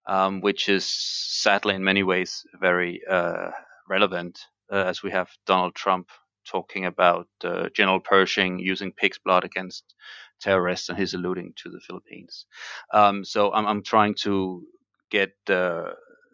[0.09, 3.51] um, which is sadly in many ways very uh,
[3.89, 4.41] relevant
[4.73, 6.09] uh, as we have Donald Trump
[6.51, 9.95] talking about uh, General Pershing using pig's blood against
[10.41, 12.47] terrorists, and he's alluding to the Philippines.
[12.93, 14.67] Um, so I'm, I'm trying to
[15.11, 15.91] get uh,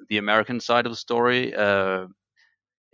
[0.09, 2.07] the American side of the story, uh,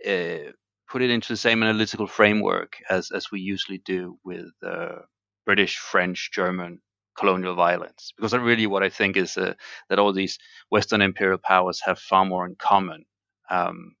[0.07, 0.51] uh,
[0.89, 4.99] put it into the same analytical framework as as we usually do with uh,
[5.45, 6.79] British, French, German
[7.17, 9.53] colonial violence, because really what I think is uh,
[9.89, 10.37] that all these
[10.69, 13.05] Western imperial powers have far more in common
[13.49, 13.95] um,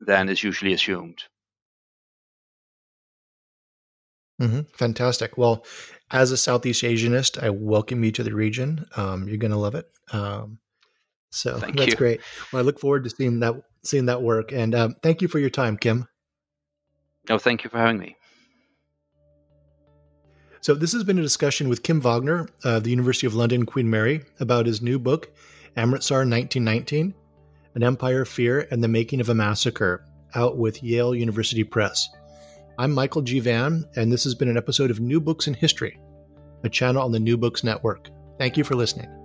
[0.00, 1.22] than is usually assumed.
[4.40, 4.62] Mm-hmm.
[4.74, 5.38] Fantastic.
[5.38, 5.64] Well,
[6.10, 8.86] as a Southeast Asianist, I welcome you to the region.
[8.96, 9.88] Um, you're going to love it.
[10.12, 10.58] Um,
[11.32, 11.96] so thank that's you.
[11.96, 12.20] great.
[12.52, 14.52] Well, I look forward to seeing that seeing that work.
[14.52, 16.06] And um, thank you for your time, Kim.
[17.28, 18.16] No, thank you for having me.
[20.60, 23.90] So this has been a discussion with Kim Wagner of the University of London Queen
[23.90, 25.32] Mary about his new book,
[25.76, 27.14] Amritsar 1919,
[27.74, 30.04] An Empire Fear and the Making of a Massacre,
[30.36, 32.08] out with Yale University Press.
[32.78, 33.40] I'm Michael G.
[33.40, 35.98] Vann, and this has been an episode of New Books in History,
[36.62, 38.10] a channel on the New Books Network.
[38.38, 39.21] Thank you for listening.